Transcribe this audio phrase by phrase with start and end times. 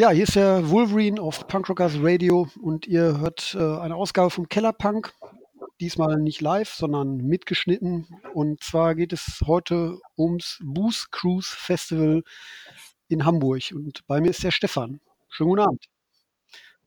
[0.00, 4.48] Ja, hier ist der Wolverine auf Punkrockers Radio und ihr hört äh, eine Ausgabe vom
[4.48, 5.12] Kellerpunk.
[5.78, 8.06] Diesmal nicht live, sondern mitgeschnitten.
[8.32, 12.22] Und zwar geht es heute ums Booze Cruise Festival
[13.08, 13.72] in Hamburg.
[13.74, 15.02] Und bei mir ist der Stefan.
[15.28, 15.84] Schönen guten Abend.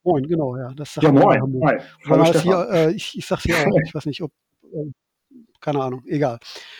[0.03, 0.73] Moin, genau, ja.
[0.73, 1.61] Das sagt ja, moin.
[1.67, 1.77] Hi.
[2.07, 3.79] Hallo, hier, äh, ich, ich sag's hier auch.
[3.85, 4.31] Ich weiß nicht, ob.
[4.63, 4.89] Äh,
[5.61, 6.39] keine Ahnung, egal.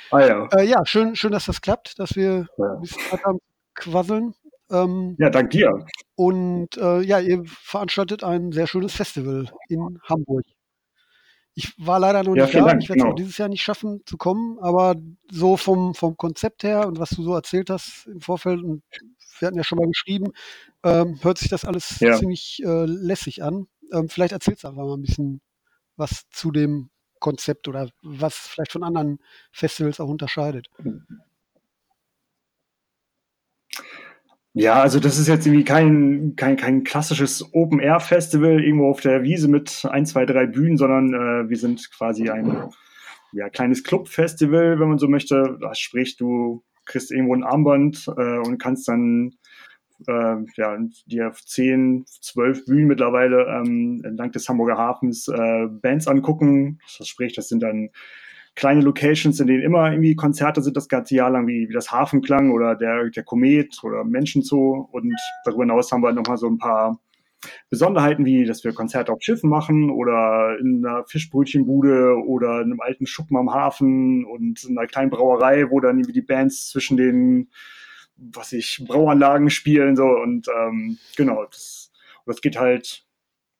[0.09, 0.47] Ah, ja.
[0.47, 2.73] Äh, ja, schön, schön, dass das klappt, dass wir ja.
[2.73, 3.37] ein bisschen Zeit haben
[3.75, 4.33] quasseln.
[4.73, 5.85] Ähm, ja, dank dir.
[6.15, 10.43] Und äh, ja, ihr veranstaltet ein sehr schönes Festival in Hamburg.
[11.55, 12.65] Ich war leider noch ja, nicht da.
[12.65, 13.11] Dank, ich werde es genau.
[13.11, 14.95] auch dieses Jahr nicht schaffen zu kommen, aber
[15.31, 18.81] so vom, vom Konzept her und was du so erzählt hast im Vorfeld, und
[19.37, 20.31] wir hatten ja schon mal geschrieben,
[20.83, 22.17] ähm, hört sich das alles ja.
[22.17, 23.67] ziemlich äh, lässig an.
[23.91, 25.41] Ähm, vielleicht erzählst du einfach mal ein bisschen
[25.95, 29.19] was zu dem Konzept oder was vielleicht von anderen
[29.51, 30.69] Festivals auch unterscheidet.
[34.55, 39.47] Ja, also das ist jetzt irgendwie kein, kein, kein klassisches Open-Air-Festival irgendwo auf der Wiese
[39.47, 42.69] mit ein, zwei, drei Bühnen, sondern äh, wir sind quasi ein
[43.31, 45.57] ja, kleines Club-Festival, wenn man so möchte.
[45.59, 49.33] Das sprich, du kriegst irgendwo ein Armband äh, und kannst dann
[50.07, 50.77] äh, ja,
[51.07, 56.79] dir zehn, zwölf Bühnen mittlerweile ähm, entlang des Hamburger Hafens äh, Bands angucken.
[56.97, 57.89] Das sprich, das sind dann
[58.55, 61.91] kleine Locations, in denen immer irgendwie Konzerte sind das ganze Jahr lang, wie, wie das
[61.91, 64.87] Hafenklang oder der, der Komet oder Menschenzoo.
[64.91, 65.15] Und
[65.45, 66.99] darüber hinaus haben wir halt nochmal so ein paar
[67.69, 72.79] Besonderheiten, wie dass wir Konzerte auf Schiffen machen oder in einer Fischbrötchenbude oder in einem
[72.79, 76.95] alten Schuppen am Hafen und in einer kleinen Brauerei, wo dann irgendwie die Bands zwischen
[76.97, 77.49] den
[78.17, 81.91] was ich, Brauanlagen spielen, so und ähm, genau, das,
[82.25, 83.05] das geht halt,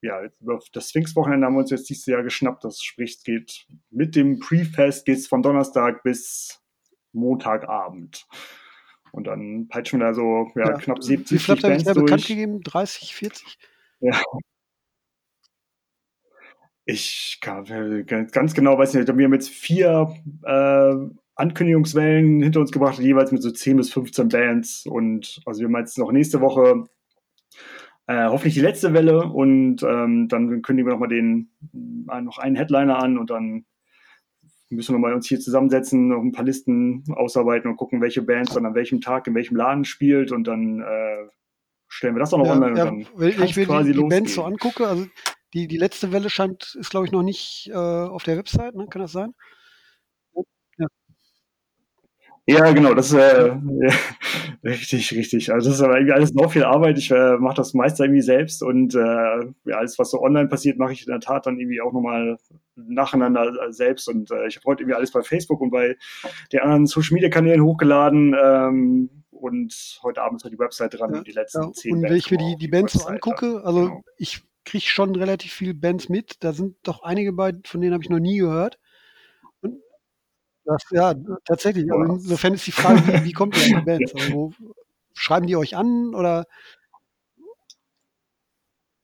[0.04, 2.66] ja, über das Sphinx-Wochenende haben wir uns jetzt dieses Jahr geschnappt.
[2.66, 6.62] Das spricht, es geht mit dem Pre-Fest geht's von Donnerstag bis
[7.14, 8.28] Montagabend.
[9.14, 10.74] Und dann peitschen wir da so ja, ja.
[10.74, 12.62] knapp 70 Wie viel habt ihr Bands bisher bekannt gegeben?
[12.64, 13.58] 30, 40?
[14.02, 14.22] Ja.
[16.86, 20.14] Ich kann, ganz genau weiß nicht, wir haben jetzt vier
[20.44, 20.96] äh,
[21.36, 24.86] Ankündigungswellen hinter uns gebracht, jeweils mit so 10 bis 15 Bands.
[24.86, 26.90] Und also wir haben jetzt noch nächste Woche
[28.08, 31.52] äh, hoffentlich die letzte Welle und ähm, dann kündigen wir nochmal den
[32.12, 33.66] äh, noch einen Headliner an und dann
[34.70, 38.54] müssen wir mal uns hier zusammensetzen, noch ein paar Listen ausarbeiten und gucken, welche Bands
[38.54, 41.30] dann an welchem Tag in welchem Laden spielt und dann äh,
[41.88, 44.02] stellen wir das auch noch Ja, online ja, und dann kann's ich mir quasi die,
[44.02, 45.06] die Bands so angucke, also
[45.54, 48.88] die, die letzte Welle scheint, ist glaube ich noch nicht äh, auf der Website, ne?
[48.90, 49.34] kann das sein?
[52.46, 53.60] Ja, genau, das ist äh, ja,
[54.64, 55.54] richtig, richtig.
[55.54, 56.98] Also das ist aber irgendwie alles noch viel Arbeit.
[56.98, 60.78] Ich äh, mache das meist irgendwie selbst und äh, ja, alles, was so online passiert,
[60.78, 62.38] mache ich in der Tat dann irgendwie auch nochmal
[62.76, 64.10] nacheinander äh, selbst.
[64.10, 65.96] Und äh, ich habe heute irgendwie alles bei Facebook und bei
[66.52, 68.36] den anderen Social Media Kanälen hochgeladen.
[68.38, 71.94] Ähm, und heute Abend ist halt die Website dran Ja, und die letzten Ja, zehn
[71.94, 74.04] und wenn Bands ich mir die, die Bands so angucke, also Genau.
[74.18, 76.44] ich kriege schon relativ viele Bands mit.
[76.44, 78.80] Da sind doch einige bei, von denen habe ich noch nie gehört.
[80.66, 81.14] Das, ja,
[81.46, 81.92] tatsächlich.
[81.92, 82.16] Also Boah.
[82.16, 84.14] insofern ist die Frage, wie, wie kommt ihr an die Bands?
[84.16, 84.54] Also
[85.14, 86.46] schreiben die euch an oder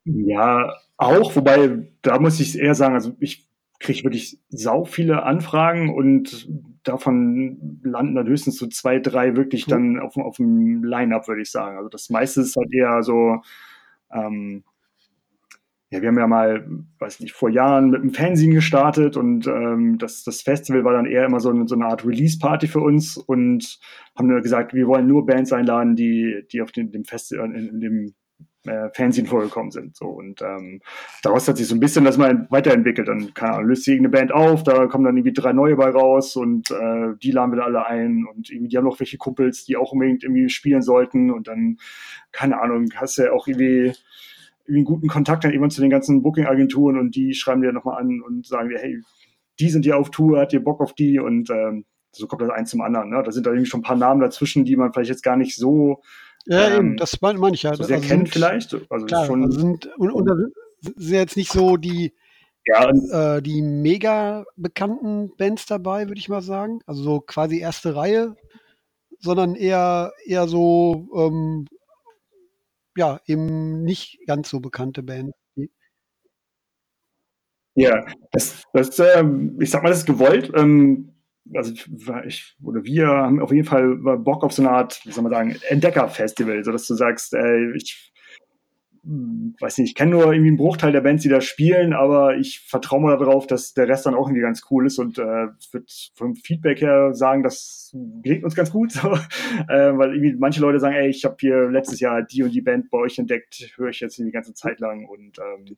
[0.06, 3.47] Ja, auch, wobei da muss ich eher sagen, also ich
[3.80, 6.47] kriege wirklich sau viele Anfragen und
[6.84, 9.72] davon landen dann höchstens so zwei, drei wirklich Mhm.
[9.72, 11.78] dann auf, dem- auf dem Line-Up, würde ich sagen.
[11.78, 13.41] Also das meiste ist halt eher so,
[14.12, 14.64] ähm,
[15.91, 16.67] ja, wir haben ja mal,
[17.00, 21.07] weiß nicht, vor Jahren mit einem Fernsehen gestartet und ähm, das, das Festival war dann
[21.07, 23.79] eher immer so eine, so eine Art Release-Party für uns und
[24.16, 27.69] haben nur gesagt, wir wollen nur Bands einladen, die, die auf dem, dem Festival, in,
[27.69, 28.13] in dem
[28.66, 29.95] äh, Fernsehen vorgekommen sind.
[29.95, 30.05] So.
[30.07, 30.81] Und ähm,
[31.23, 33.07] daraus hat sich so ein bisschen das mal weiterentwickelt.
[33.07, 35.89] Dann keine Ahnung, löst sich irgendeine Band auf, da kommen dann irgendwie drei neue bei
[35.89, 39.17] raus und äh, die laden wir da alle ein und irgendwie, die haben noch welche
[39.17, 41.78] Kumpels, die auch unbedingt irgendwie spielen sollten und dann,
[42.31, 43.94] keine Ahnung, hast du ja auch irgendwie
[44.69, 48.00] irgendwie einen guten Kontakt dann irgendwann zu den ganzen Booking-Agenturen und die schreiben dir nochmal
[48.00, 49.02] an und sagen dir, hey,
[49.59, 52.50] die sind ja auf Tour, hat ihr Bock auf die und ähm, so kommt das
[52.50, 53.09] eins zum anderen.
[53.09, 53.22] Ne?
[53.24, 55.56] Da sind da irgendwie schon ein paar Namen dazwischen, die man vielleicht jetzt gar nicht
[55.56, 56.02] so,
[56.46, 57.75] ja, Ähm, eben, das meine mein ich ja.
[57.75, 58.76] so sehr Also kennt sind- vielleicht.
[58.90, 60.35] Also Klar, schon, also sind, und, und da
[60.82, 62.14] sind ja jetzt nicht so die,
[62.66, 62.90] ja,
[63.38, 66.79] äh, die mega bekannten Bands dabei, würde ich mal sagen.
[66.85, 68.35] Also so quasi erste Reihe,
[69.20, 71.66] sondern eher, eher so, ähm,
[72.99, 75.34] ja, eben nicht ganz so bekannte Bands.
[75.55, 75.72] Die-
[77.75, 80.51] Ja, das, das ähm, ich sag mal, das ist gewollt.
[80.55, 81.13] Ähm,
[81.53, 81.72] also
[82.25, 85.31] ich oder wir haben auf jeden Fall Bock auf so eine Art, wie soll man
[85.31, 88.11] sagen, Entdecker-Festival, so dass du sagst, ey, ich
[89.59, 92.59] weiß nicht, ich kenne nur irgendwie einen Bruchteil der Bands, die da spielen, aber ich
[92.67, 95.85] vertraue mal darauf, dass der Rest dann auch irgendwie ganz cool ist und äh, würde
[96.14, 99.09] vom Feedback her sagen, das geht uns ganz gut, so.
[99.67, 102.61] äh, weil irgendwie manche Leute sagen, ey, ich habe hier letztes Jahr die und die
[102.61, 105.76] Band bei euch entdeckt, höre ich jetzt die ganze Zeit lang und ähm,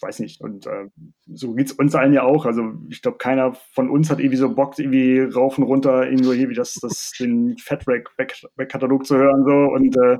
[0.00, 0.40] weiß nicht.
[0.40, 0.88] Und äh,
[1.26, 2.46] so geht's uns allen ja auch.
[2.46, 6.32] Also ich glaube, keiner von uns hat irgendwie so Bock, irgendwie rauf und runter irgendwo
[6.32, 9.74] hier wie das, das den Fatrack-Katalog zu hören so.
[9.74, 10.18] Und äh,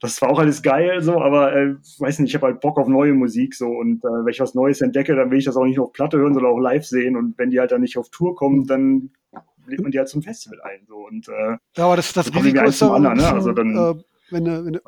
[0.00, 2.88] das war auch alles geil so, aber äh, weiß nicht, ich habe halt Bock auf
[2.88, 3.68] neue Musik so.
[3.68, 5.92] Und äh, wenn ich was Neues entdecke, dann will ich das auch nicht nur auf
[5.92, 7.16] Platte hören, sondern auch live sehen.
[7.16, 9.10] Und wenn die halt dann nicht auf Tour kommen, dann
[9.66, 10.86] lädt man die halt zum Festival ein.
[10.86, 10.96] So.
[11.06, 13.32] Und, äh, ja, aber das, das, das Risiko ist dann, anderen, ne?
[13.32, 14.80] also dann, äh, wenn, du, wenn du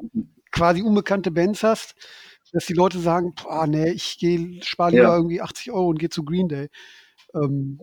[0.50, 1.94] quasi unbekannte Bands hast,
[2.52, 5.16] dass die Leute sagen, boah, nee, ich gehe, spare lieber ja.
[5.16, 6.68] irgendwie 80 Euro und gehe zu Green Day.
[7.34, 7.80] Ähm,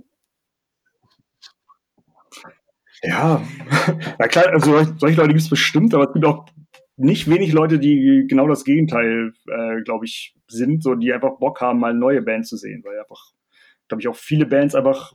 [3.03, 3.41] ja,
[4.19, 6.45] na klar, also solche Leute gibt es bestimmt, aber es gibt auch
[6.97, 11.61] nicht wenig Leute, die genau das Gegenteil, äh, glaube ich, sind, so die einfach Bock
[11.61, 13.33] haben, mal neue Bands zu sehen, weil einfach,
[13.87, 15.13] glaube ich, auch viele Bands einfach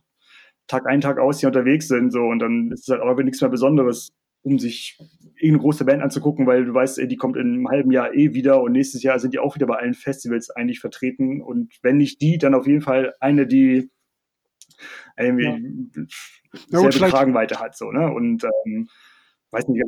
[0.67, 3.41] Tag ein, Tag aus hier unterwegs sind, so und dann ist es halt auch nichts
[3.41, 4.99] mehr Besonderes, um sich
[5.37, 8.63] irgendeine große Band anzugucken, weil du weißt, die kommt in einem halben Jahr eh wieder
[8.63, 11.43] und nächstes Jahr sind die auch wieder bei allen Festivals eigentlich vertreten.
[11.43, 13.91] Und wenn nicht die, dann auf jeden Fall eine, die
[15.19, 16.81] irgendwie ja.
[16.81, 17.77] selbe ja, Kragenweite hat.
[17.77, 18.13] So, ne?
[18.13, 18.89] Und ähm,
[19.51, 19.85] weiß nicht,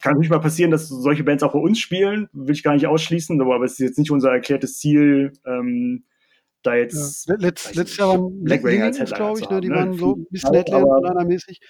[0.00, 2.86] kann nicht mal passieren, dass solche Bands auch bei uns spielen, will ich gar nicht
[2.86, 6.04] ausschließen, aber es ist jetzt nicht unser erklärtes Ziel, ähm,
[6.62, 7.26] da jetzt.
[7.28, 7.36] Ja.
[7.36, 9.60] Letz, letztes Jahr waren Headliner glaube ich, ne?
[9.60, 9.74] die ne?
[9.74, 11.60] waren so ein bisschen Headliner-mäßig.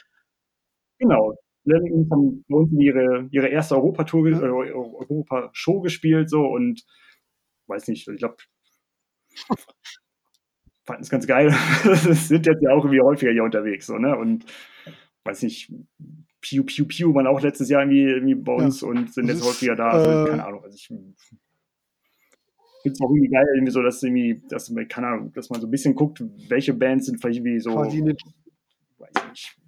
[0.99, 1.35] Genau,
[1.65, 6.85] Lemmings haben bei uns ihre, ihre erste Europatour, äh, Europa-Show gespielt, so und
[7.67, 8.37] weiß nicht, ich glaube,
[10.85, 11.51] fanden es ganz geil.
[11.85, 14.17] sind jetzt ja auch irgendwie häufiger hier unterwegs, so, ne?
[14.17, 14.45] Und
[15.25, 15.73] weiß nicht,
[16.41, 18.89] Piu Piu Piu waren auch letztes Jahr irgendwie, irgendwie bei uns ja.
[18.89, 19.91] und sind jetzt häufiger da.
[19.91, 20.65] Also, äh, keine Ahnung.
[20.65, 21.15] Also ich finde
[22.85, 25.67] es auch irgendwie geil, irgendwie so, dass irgendwie, dass man, keine Ahnung, dass man so
[25.67, 27.75] ein bisschen guckt, welche Bands sind vielleicht irgendwie so.
[27.75, 28.25] Quasi nicht.
[28.99, 29.60] Weiß nicht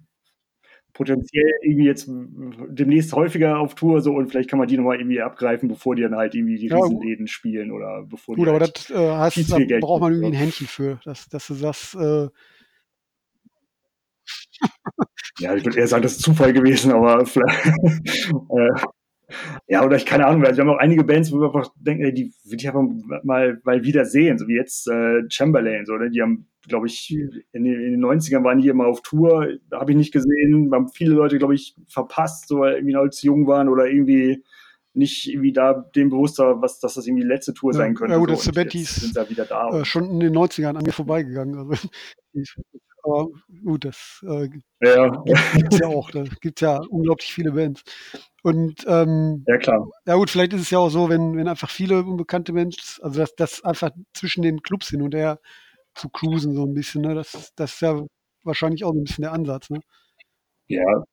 [0.93, 5.21] potenziell irgendwie jetzt demnächst häufiger auf Tour so und vielleicht kann man die nochmal irgendwie
[5.21, 8.59] abgreifen, bevor die dann halt irgendwie die ja, Riesenläden spielen oder bevor Gut, die aber
[8.59, 11.55] halt das äh, heißt, da Geld braucht man irgendwie ein Händchen für, dass, dass du
[11.55, 12.27] sagst, äh
[15.39, 18.85] ja, ich würde eher sagen, das ist Zufall gewesen, aber vielleicht, äh,
[19.67, 22.03] ja, oder ich keine Ahnung, also wir haben auch einige Bands, wo wir einfach denken,
[22.03, 22.83] ey, die würde ich einfach
[23.23, 26.09] mal, mal wieder sehen, so wie jetzt äh, Chamberlain, so, ne?
[26.09, 29.91] die haben, glaube ich, in den, in den 90ern waren die immer auf Tour, habe
[29.91, 33.69] ich nicht gesehen, haben viele Leute, glaube ich, verpasst, so weil irgendwie als jung waren
[33.69, 34.43] oder irgendwie
[34.95, 38.13] nicht irgendwie da dem bewusster, was, dass das irgendwie die letzte Tour ja, sein könnte.
[38.13, 38.51] Ja gut, so.
[38.51, 39.69] das sind da wieder da.
[39.79, 41.57] Äh, schon in den 90ern an mir vorbeigegangen.
[41.57, 41.87] Also,
[43.03, 43.27] aber
[43.63, 44.49] gut, das äh,
[44.81, 45.23] ja.
[45.55, 46.09] gibt es ja auch.
[46.11, 47.83] Da gibt es ja unglaublich viele Bands.
[48.43, 49.89] Und ähm, ja, klar.
[50.05, 53.19] Ja gut, vielleicht ist es ja auch so, wenn, wenn einfach viele unbekannte Menschen, also
[53.19, 55.39] dass das einfach zwischen den Clubs hin und her
[55.95, 57.15] zu cruisen, so ein bisschen, ne?
[57.15, 58.01] Das, das ist ja
[58.43, 59.79] wahrscheinlich auch ein bisschen der Ansatz, ne?
[60.67, 61.03] Ja.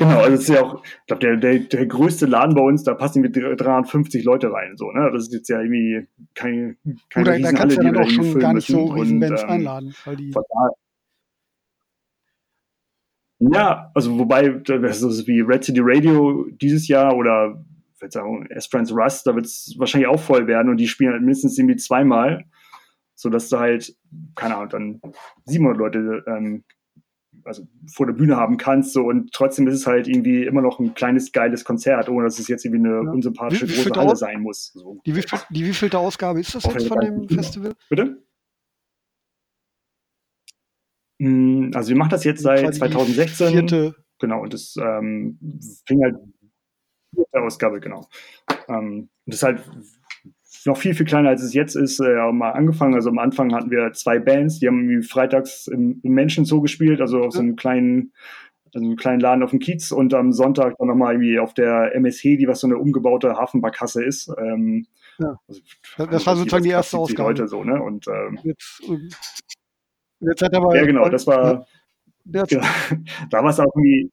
[0.00, 2.84] Genau, also es ist ja auch, ich glaube, der, der, der größte Laden bei uns,
[2.84, 5.10] da passen mit 350 Leute rein, so, ne?
[5.12, 6.78] Das ist jetzt ja irgendwie kein,
[7.10, 9.50] keine Oder da kannst du ja dann auch schon gar nicht so riesen Bands ähm,
[9.50, 10.32] einladen, weil die.
[13.40, 17.62] Ja, also wobei, das ist wie Red City Radio dieses Jahr oder
[18.08, 21.58] sagen, Esperance Rust, da wird es wahrscheinlich auch voll werden und die spielen halt mindestens
[21.58, 22.44] irgendwie zweimal,
[23.14, 23.94] sodass du halt,
[24.34, 25.00] keine Ahnung, dann
[25.44, 26.64] 700 Leute ähm,
[27.44, 30.78] also vor der Bühne haben kannst so und trotzdem ist es halt irgendwie immer noch
[30.78, 33.10] ein kleines geiles Konzert, ohne dass es jetzt irgendwie eine ja.
[33.10, 34.72] unsympathische wie, wie große Halle sein muss.
[34.74, 35.00] So.
[35.06, 37.74] Die, wie, die wievielte Ausgabe ist das jetzt von dem Festival?
[37.88, 38.22] Bitte?
[41.20, 43.48] Hm, also wir machen das jetzt seit 2016.
[43.48, 43.94] Vierte.
[44.18, 45.38] Genau, und das ähm,
[45.86, 46.16] fing halt
[47.14, 48.08] vierte Ausgabe, genau.
[48.68, 49.62] Ähm, und das ist halt
[50.66, 52.94] noch viel, viel kleiner, als es jetzt ist, äh, mal angefangen.
[52.94, 57.22] Also am Anfang hatten wir zwei Bands, die haben freitags im, im Menschenzoo gespielt, also
[57.22, 58.12] auf so einem kleinen,
[58.74, 61.94] also einem kleinen Laden auf dem Kiez und am Sonntag dann nochmal irgendwie auf der
[61.94, 64.30] MSH, die was so eine umgebaute Hafenbarkasse ist.
[64.38, 64.86] Ähm,
[65.18, 65.38] ja.
[65.48, 65.60] Also,
[66.10, 67.30] das war sozusagen die erste Ausgabe.
[67.30, 67.82] Leute so, ne?
[67.82, 68.82] Und ähm, jetzt,
[70.20, 71.66] Jetzt hat aber, ja, genau, das war.
[72.26, 72.62] Ja, genau,
[73.30, 74.10] da war es auch irgendwie.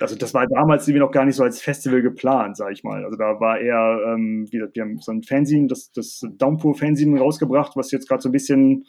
[0.00, 3.04] Also das war damals irgendwie noch gar nicht so als Festival geplant, sag ich mal.
[3.04, 7.18] Also da war eher, ähm, wie gesagt, wir haben so ein Fanzine, das, das Downpour-Fanzine
[7.18, 8.86] rausgebracht, was jetzt gerade so ein bisschen,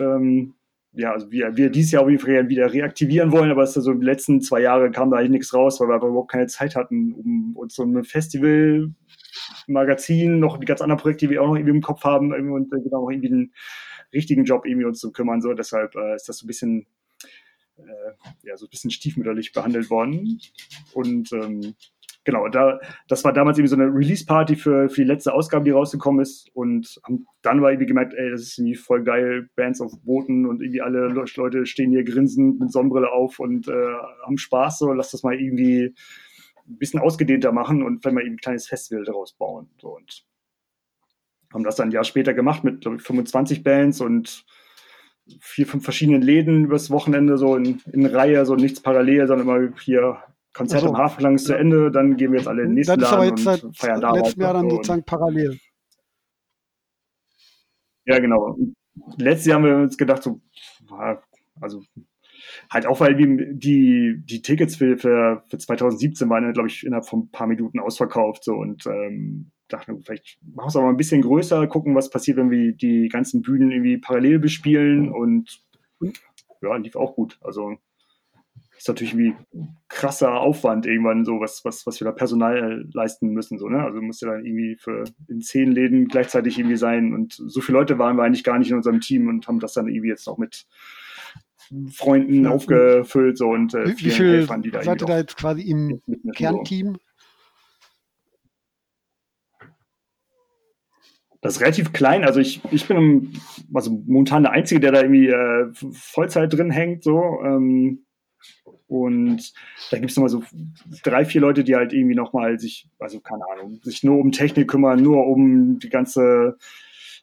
[0.00, 0.54] ähm,
[0.92, 3.84] ja, also wir, wir dieses Jahr auf jeden Fall wieder reaktivieren wollen, aber es ist
[3.84, 6.48] so die letzten zwei Jahre kam da eigentlich nichts raus, weil wir aber überhaupt keine
[6.48, 8.90] Zeit hatten, um uns so ein Festival
[9.68, 12.70] Magazin, noch die ganz anderen Projekte, die wir auch noch irgendwie im Kopf haben, und
[12.70, 13.52] genau irgendwie ein
[14.12, 15.40] richtigen Job irgendwie uns zu kümmern.
[15.40, 16.86] So, deshalb äh, ist das so ein bisschen,
[18.42, 20.40] ja, so ein bisschen stiefmütterlich behandelt worden.
[20.94, 21.74] Und ähm,
[22.24, 25.70] genau, da, das war damals irgendwie so eine Release-Party für, für die letzte Ausgabe, die
[25.70, 26.50] rausgekommen ist.
[26.54, 27.00] Und
[27.42, 30.82] dann war irgendwie gemerkt, ey, das ist irgendwie voll geil, Bands auf Booten und irgendwie
[30.82, 33.94] alle Leute stehen hier grinsend mit Sonnenbrille auf und äh,
[34.24, 35.94] haben Spaß, so lass das mal irgendwie
[36.68, 39.70] ein bisschen ausgedehnter machen und wenn wir eben ein kleines Festival daraus bauen.
[39.80, 40.24] So, und
[41.52, 44.44] haben das dann ein Jahr später gemacht mit, ich, 25 Bands und
[45.40, 49.78] vier, fünf verschiedenen Läden übers Wochenende, so in, in Reihe, so nichts parallel, sondern immer
[49.80, 50.18] hier
[50.58, 52.98] Konzert also, im Hafenklang ist zu Ende, dann gehen wir jetzt alle in den nächsten
[52.98, 55.58] das ist aber jetzt seit feiern da letztem Jahr dann sozusagen parallel.
[58.06, 58.56] Ja, genau.
[59.18, 60.40] Letztes Jahr haben wir uns gedacht, so,
[61.60, 61.82] also
[62.70, 67.20] halt auch, weil die, die Tickets für, für, für 2017 waren, glaube ich, innerhalb von
[67.20, 68.42] ein paar Minuten ausverkauft.
[68.44, 72.36] So und ähm, dachte, vielleicht machen wir es mal ein bisschen größer, gucken, was passiert,
[72.36, 75.62] wenn wir die ganzen Bühnen irgendwie parallel bespielen und
[76.60, 77.38] ja, lief auch gut.
[77.42, 77.76] Also
[78.78, 79.34] ist natürlich wie
[79.88, 83.58] krasser Aufwand irgendwann so, was, was, was wir da Personal leisten müssen.
[83.58, 83.82] So, ne?
[83.82, 87.12] Also musste dann irgendwie für in zehn Läden gleichzeitig irgendwie sein.
[87.12, 89.72] Und so viele Leute waren wir eigentlich gar nicht in unserem Team und haben das
[89.72, 90.66] dann irgendwie jetzt auch mit
[91.90, 93.36] Freunden ja, aufgefüllt.
[93.36, 96.00] So, und äh, wie, wie viel Helfern, die da ihr da jetzt quasi im
[96.34, 96.94] Kernteam?
[96.94, 97.00] So.
[101.40, 102.24] Das ist relativ klein.
[102.24, 103.32] Also ich, ich bin
[103.72, 107.04] also momentan der Einzige, der da irgendwie äh, Vollzeit drin hängt.
[107.04, 107.40] So.
[107.44, 108.04] Ähm,
[108.88, 109.52] und
[109.90, 110.42] da gibt es nochmal so
[111.04, 114.68] drei, vier Leute, die halt irgendwie nochmal sich, also keine Ahnung, sich nur um Technik
[114.68, 116.56] kümmern, nur um die ganze,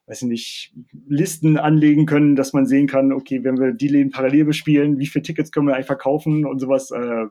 [0.05, 0.73] weiß ich nicht,
[1.07, 5.07] Listen anlegen können, dass man sehen kann, okay, wenn wir die Läden parallel bespielen, wie
[5.07, 6.91] viele Tickets können wir eigentlich verkaufen und sowas.
[6.91, 7.25] Äh,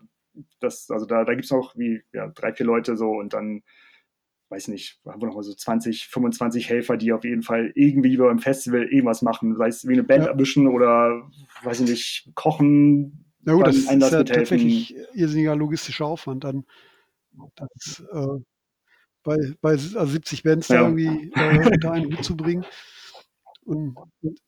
[0.59, 3.63] das, also da, da gibt es noch wie ja, drei, vier Leute so und dann
[4.49, 8.17] weiß nicht, haben wir noch mal so 20, 25 Helfer, die auf jeden Fall irgendwie
[8.17, 10.31] beim Festival irgendwas machen, sei es wie eine Band ja.
[10.31, 11.29] erwischen oder,
[11.63, 13.25] weiß ich nicht, kochen.
[13.47, 16.65] Ja gut, das ist ja tatsächlich irrsinniger logistischer Aufwand dann.
[17.57, 18.41] Das, äh,
[19.25, 20.77] bei, bei also 70 Bands ja.
[20.77, 22.65] da irgendwie äh, unter einen Hut zu bringen.
[23.65, 24.41] Und, und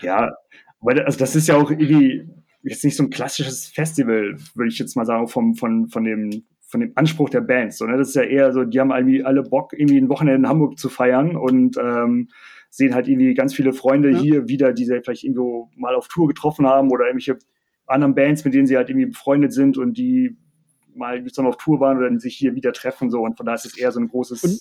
[0.00, 0.32] ja,
[0.80, 2.28] weil also das ist ja auch irgendwie
[2.62, 6.44] jetzt nicht so ein klassisches Festival, würde ich jetzt mal sagen, vom, von, von dem
[6.68, 7.78] von dem Anspruch der Bands.
[7.78, 7.96] So, ne?
[7.96, 10.78] Das ist ja eher so, die haben irgendwie alle Bock, irgendwie ein Wochenende in Hamburg
[10.78, 12.28] zu feiern und ähm,
[12.68, 14.18] sehen halt irgendwie ganz viele Freunde ja.
[14.18, 17.38] hier wieder, die sie vielleicht irgendwo mal auf Tour getroffen haben oder irgendwelche
[17.86, 20.36] anderen Bands, mit denen sie halt irgendwie befreundet sind und die
[20.94, 23.08] mal zusammen auf Tour waren oder sich hier wieder treffen.
[23.08, 23.22] So.
[23.22, 24.60] Und von daher ist es eher so ein großes, und?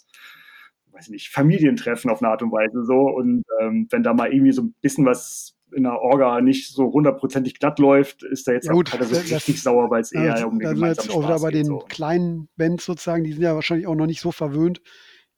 [0.93, 3.01] weiß nicht, Familientreffen auf eine Art und Weise so.
[3.01, 6.91] Und ähm, wenn da mal irgendwie so ein bisschen was in der Orga nicht so
[6.91, 10.35] hundertprozentig glatt läuft, ist da jetzt ja, gut, auch, so richtig sauer, weil es eher
[10.35, 11.79] also, um den also jetzt auch wieder bei den so.
[11.79, 14.81] kleinen Bands sozusagen, die sind ja wahrscheinlich auch noch nicht so verwöhnt,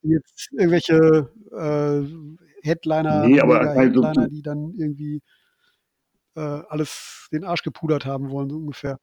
[0.02, 5.20] jetzt irgendwelche äh, Headliner, nee, aber also, Headliner, die dann irgendwie
[6.36, 8.98] äh, alles den Arsch gepudert haben wollen, so ungefähr.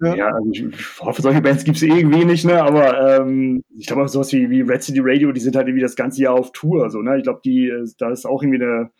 [0.00, 0.14] Ja.
[0.14, 0.64] ja, also ich,
[1.00, 2.62] hoffe, solche Bands gibt es irgendwie nicht, ne?
[2.62, 5.96] Aber ähm, ich glaube, sowas wie, wie Red City Radio, die sind halt irgendwie das
[5.96, 6.88] ganze Jahr auf Tour.
[6.90, 7.16] So, ne?
[7.16, 8.92] Ich glaube, die, äh, da ist auch irgendwie der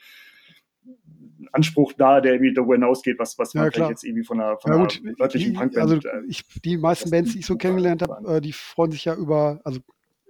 [1.52, 4.58] Anspruch da, der irgendwie darüber hinausgeht, was, was man ja, vielleicht jetzt irgendwie von einer,
[4.58, 5.78] von ja, gut, einer örtlichen Punkband.
[5.78, 9.04] Also äh, ich, die meisten Bands, die ich so kennengelernt habe, äh, die freuen sich
[9.04, 9.80] ja über, also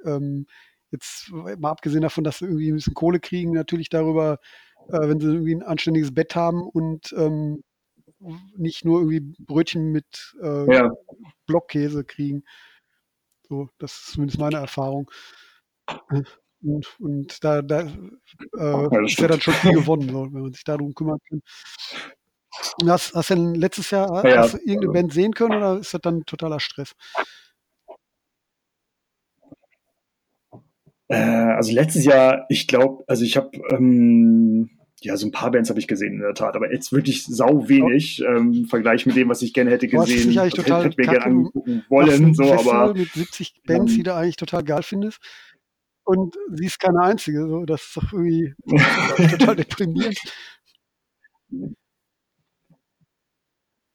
[0.04, 0.46] ähm,
[0.90, 4.38] jetzt mal abgesehen davon, dass sie irgendwie ein bisschen Kohle kriegen, natürlich darüber,
[4.88, 7.62] äh, wenn sie irgendwie ein anständiges Bett haben und ähm,
[8.56, 10.90] nicht nur irgendwie Brötchen mit äh, ja.
[11.46, 12.44] Blockkäse kriegen.
[13.48, 15.10] So, das ist zumindest meine Erfahrung.
[16.62, 20.64] Und, und da, da äh, ist ja dann schon viel gewonnen, so, wenn man sich
[20.64, 21.40] darum kümmern kann.
[22.82, 25.78] Und hast, hast du denn letztes Jahr ja, hast du irgendeine Band sehen können oder
[25.78, 26.94] ist das dann totaler Stress?
[31.08, 35.70] Äh, also letztes Jahr, ich glaube, also ich habe ähm, ja, so ein paar Bands
[35.70, 39.16] habe ich gesehen in der Tat, aber jetzt wirklich sau wenig ähm, im Vergleich mit
[39.16, 40.34] dem, was ich gerne hätte gesehen.
[40.34, 44.14] Was ich total hätte mir gerne angucken wollen, so, aber mit 70 Bands, die du
[44.14, 45.18] eigentlich total geil findest.
[46.04, 48.54] Und sie ist keine einzige, so das ist doch irgendwie
[49.30, 50.18] total deprimierend.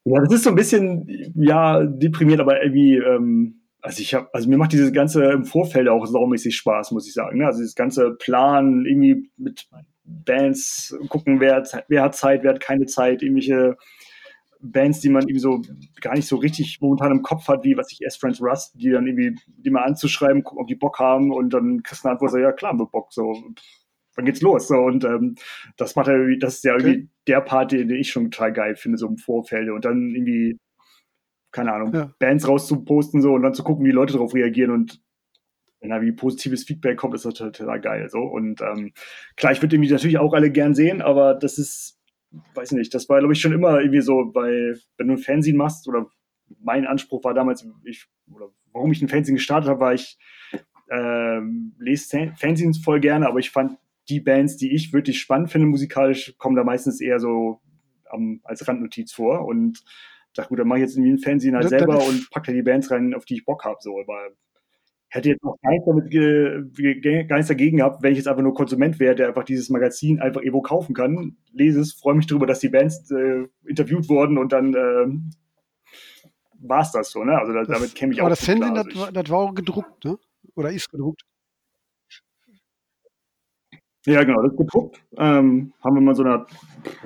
[0.06, 4.50] Ja, das ist so ein bisschen ja deprimierend, aber irgendwie ähm, also ich habe, also
[4.50, 7.40] mir macht dieses ganze im Vorfeld auch saumäßig Spaß, muss ich sagen.
[7.40, 7.46] Ne?
[7.46, 9.68] Also dieses ganze Plan irgendwie mit
[10.04, 13.78] Bands gucken, wer, wer hat Zeit, wer hat keine Zeit, irgendwelche
[14.64, 15.62] Bands, die man irgendwie so
[16.02, 18.90] gar nicht so richtig momentan im Kopf hat, wie was ich S Friends Rust, die
[18.90, 22.14] dann irgendwie, die mal anzuschreiben, gucken, ob die Bock haben und dann kriegst du eine
[22.14, 23.34] Antwort, so, ja klar, wir Bock, so,
[24.16, 25.36] dann geht's los, so, und ähm,
[25.76, 27.10] das macht ja irgendwie, das ist ja irgendwie okay.
[27.28, 30.58] der Part, den ich schon total geil finde, so im Vorfeld und dann irgendwie,
[31.52, 32.14] keine Ahnung, ja.
[32.20, 35.03] Bands rauszuposten, so, und dann zu gucken, wie Leute darauf reagieren und
[35.84, 38.10] wenn da wie positives Feedback kommt, ist das total geil.
[38.10, 38.20] So.
[38.20, 38.94] Und ähm,
[39.36, 42.00] klar, ich würde die natürlich auch alle gern sehen, aber das ist
[42.56, 45.58] weiß nicht, das war, glaube ich, schon immer irgendwie so, bei, wenn du ein Fernsehen
[45.58, 46.08] machst, oder
[46.60, 50.18] mein Anspruch war damals, ich, oder warum ich ein Fernsehen gestartet habe, war ich
[50.90, 51.40] äh,
[51.78, 53.78] lese Fanzines voll gerne, aber ich fand
[54.10, 57.62] die Bands, die ich wirklich spannend finde musikalisch, kommen da meistens eher so
[58.12, 59.84] um, als Randnotiz vor und
[60.34, 62.64] dachte, gut, dann mache ich jetzt irgendwie ein Fernsehen halt selber und packe da die
[62.64, 63.78] Bands rein, auf die ich Bock habe.
[63.80, 64.32] So, aber
[65.14, 68.56] hätte jetzt noch gar nichts, damit, gar nichts dagegen gehabt, wenn ich jetzt einfach nur
[68.56, 72.48] Konsument wäre, der einfach dieses Magazin einfach irgendwo kaufen kann, lese es, freue mich darüber,
[72.48, 77.38] dass die Bands äh, interviewt wurden und dann äh, war es das so, ne?
[77.38, 78.32] Also da, damit käme ich aber auch.
[78.32, 80.18] Aber das Fernsehen, das, also das war auch gedruckt, ne?
[80.56, 81.22] Oder ist gedruckt?
[84.06, 85.00] Ja, genau, das ist gedruckt.
[85.18, 86.48] Ähm, haben wir mal so eine,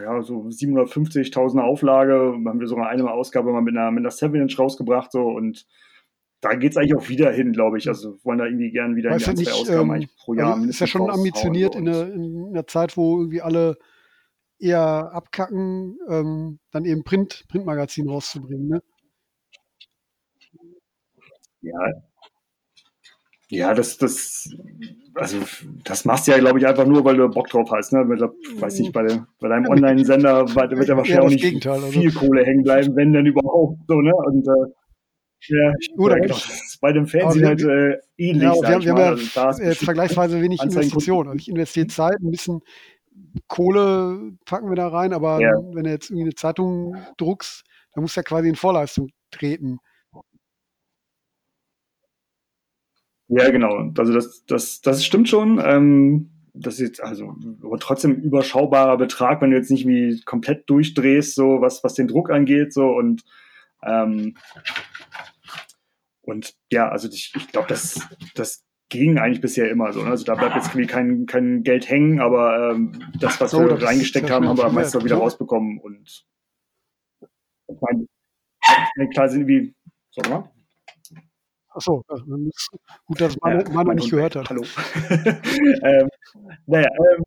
[0.01, 2.13] ja, so 750.000 Auflage,
[2.45, 5.67] haben wir sogar eine Ausgabe mal mit einer, mit einer 7 Inch rausgebracht, so, und
[6.49, 7.87] da geht es eigentlich auch wieder hin, glaube ich.
[7.87, 10.55] Also wollen da irgendwie gerne wieder in die ein, zwei Ausgaben ähm, eigentlich pro Jahr.
[10.55, 13.77] Also ist ja schon ambitioniert in einer, in einer Zeit, wo irgendwie alle
[14.59, 18.81] eher abkacken, ähm, dann eben Print, Printmagazin rauszubringen, ne?
[21.61, 21.73] Ja,
[23.49, 24.49] ja, das, das,
[25.15, 25.37] also
[25.85, 27.93] das machst du ja, glaube ich, einfach nur, weil du Bock drauf hast.
[27.93, 28.05] Ne?
[28.41, 31.87] Ich weiß nicht, bei, dem, bei deinem Online-Sender wird ja wahrscheinlich ja, auch nicht also.
[31.87, 34.13] viel Kohle hängen bleiben, wenn denn überhaupt so, ne?
[34.13, 34.71] Und äh,
[35.47, 36.37] ja, Oder genau.
[36.81, 38.43] Bei dem Fernsehen halt äh, ähnlich.
[38.43, 41.29] Ja, wir, haben, wir haben ja also, äh, vergleichsweise wenig Investitionen.
[41.29, 42.61] Also ich investiere Zeit, ein bisschen
[43.47, 45.51] Kohle packen wir da rein, aber ja.
[45.73, 47.63] wenn du jetzt irgendwie eine Zeitung druckst,
[47.93, 49.79] dann musst du ja quasi in Vorleistung treten.
[53.29, 53.91] Ja, genau.
[53.97, 55.61] Also das, das, das stimmt schon.
[55.63, 60.69] Ähm, das ist jetzt also aber trotzdem überschaubarer Betrag, wenn du jetzt nicht wie komplett
[60.69, 63.23] durchdrehst, so was, was den Druck angeht, so und
[63.83, 64.37] ähm,
[66.21, 68.01] und ja, also ich, ich glaube, das,
[68.35, 70.03] das ging eigentlich bisher immer so.
[70.03, 70.09] Ne?
[70.09, 73.69] Also da bleibt jetzt irgendwie kein, kein Geld hängen, aber ähm, das, was so, wir
[73.69, 75.79] das reingesteckt haben, haben wir meistens auch wieder rausbekommen.
[75.79, 76.25] Und
[77.67, 78.07] ich meine,
[79.13, 79.73] klar sind wie,
[80.11, 80.51] sag mal.
[81.69, 82.03] Achso,
[83.05, 84.49] gut, dass man, ja, man nicht gehört hat.
[84.49, 84.63] Hallo.
[85.83, 86.09] ähm,
[86.65, 87.23] naja, ähm,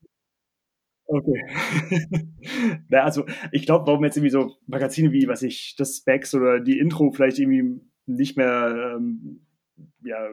[1.11, 1.45] okay.
[2.89, 6.61] naja, also ich glaube, warum jetzt irgendwie so Magazine wie, was ich, das Specs oder
[6.61, 9.47] die Intro vielleicht irgendwie nicht mehr ähm,
[10.03, 10.31] ja,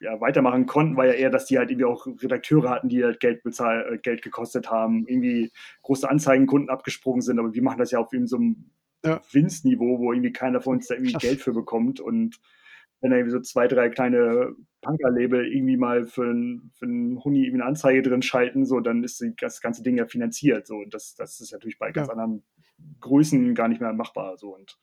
[0.00, 3.20] ja, weitermachen konnten, war ja eher, dass die halt irgendwie auch Redakteure hatten, die halt
[3.20, 5.50] Geld bezahlt, äh, Geld gekostet haben, irgendwie
[5.82, 8.70] große Anzeigenkunden abgesprungen sind, aber wir machen das ja auf eben so einem
[9.04, 9.20] ja.
[9.32, 11.22] Winzniveau, wo irgendwie keiner von uns da irgendwie Krass.
[11.22, 12.00] Geld für bekommt.
[12.00, 12.40] Und
[13.00, 17.50] wenn da irgendwie so zwei, drei kleine Punker-Label irgendwie mal für einen für ein Huni
[17.52, 20.66] eine Anzeige drin schalten, so, dann ist das ganze Ding ja finanziert.
[20.66, 20.76] So.
[20.76, 22.44] Und das, das ist natürlich bei ganz anderen
[23.00, 24.36] Größen gar nicht mehr machbar.
[24.36, 24.54] So.
[24.54, 24.78] Und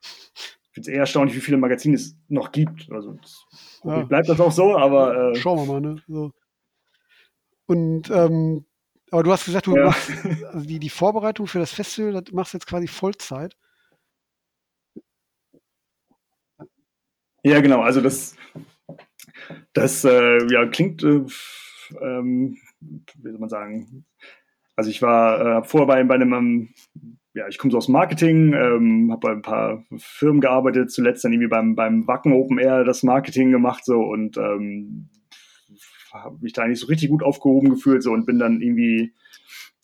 [0.00, 2.90] ich finde es eher erstaunlich, wie viele Magazine es noch gibt.
[2.90, 3.18] Also
[3.84, 4.02] ja.
[4.04, 5.32] bleibt das auch so, aber.
[5.32, 6.02] Äh, Schauen wir mal, ne?
[6.08, 6.32] So.
[7.66, 8.64] Und ähm,
[9.10, 9.84] aber du hast gesagt, du ja.
[9.84, 10.10] machst
[10.46, 13.56] also die, die Vorbereitung für das Festival, das machst du jetzt quasi Vollzeit.
[17.44, 17.80] Ja, genau.
[17.80, 18.36] Also das,
[19.72, 21.24] das äh, ja, klingt, äh,
[22.00, 24.04] ähm, wie soll man sagen,
[24.76, 26.68] also ich war äh, vorher bei, bei einem, ähm,
[27.34, 31.32] ja, ich komme so aus Marketing, ähm, habe bei ein paar Firmen gearbeitet, zuletzt dann
[31.32, 35.08] irgendwie beim, beim Wacken Open Air das Marketing gemacht so und ähm,
[36.12, 39.14] habe mich da eigentlich so richtig gut aufgehoben gefühlt so und bin dann irgendwie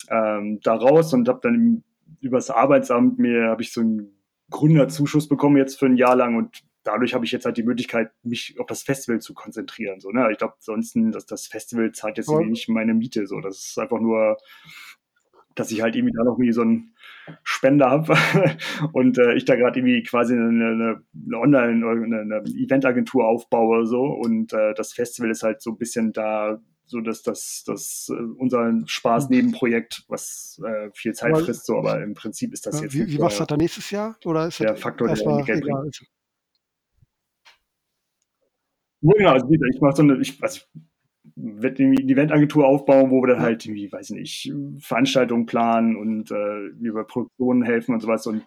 [0.09, 1.83] ähm, da raus und habe dann
[2.21, 4.11] übers Arbeitsamt mir habe ich so einen
[4.51, 8.11] Gründerzuschuss bekommen jetzt für ein Jahr lang und dadurch habe ich jetzt halt die Möglichkeit,
[8.23, 9.99] mich auf das Festival zu konzentrieren.
[9.99, 10.29] So, ne?
[10.31, 13.27] Ich glaube, sonst das, das Festival zahlt jetzt irgendwie nicht meine Miete.
[13.27, 14.37] So, das ist einfach nur,
[15.55, 16.95] dass ich halt irgendwie da noch irgendwie so einen
[17.43, 18.15] Spender habe
[18.93, 23.85] und äh, ich da gerade irgendwie quasi eine, eine, Online- oder eine, eine Eventagentur aufbaue
[23.85, 28.09] so und äh, das Festival ist halt so ein bisschen da so dass das, das
[28.09, 32.77] äh, unser Spaß-Nebenprojekt, was äh, viel Zeit aber, frisst, so, aber im Prinzip ist das
[32.77, 32.93] ja, jetzt.
[32.95, 34.17] Wie, wie machst du das dann nächstes Jahr?
[34.25, 36.01] Oder ist der Faktor, der Geld bringt?
[39.01, 40.61] Ja, genau, also ich mache so eine, ich, also
[41.35, 46.67] werde eine Eventagentur aufbauen, wo wir dann halt irgendwie, weiß nicht, Veranstaltungen planen und äh,
[46.81, 48.27] über Produktionen helfen und sowas.
[48.27, 48.45] Und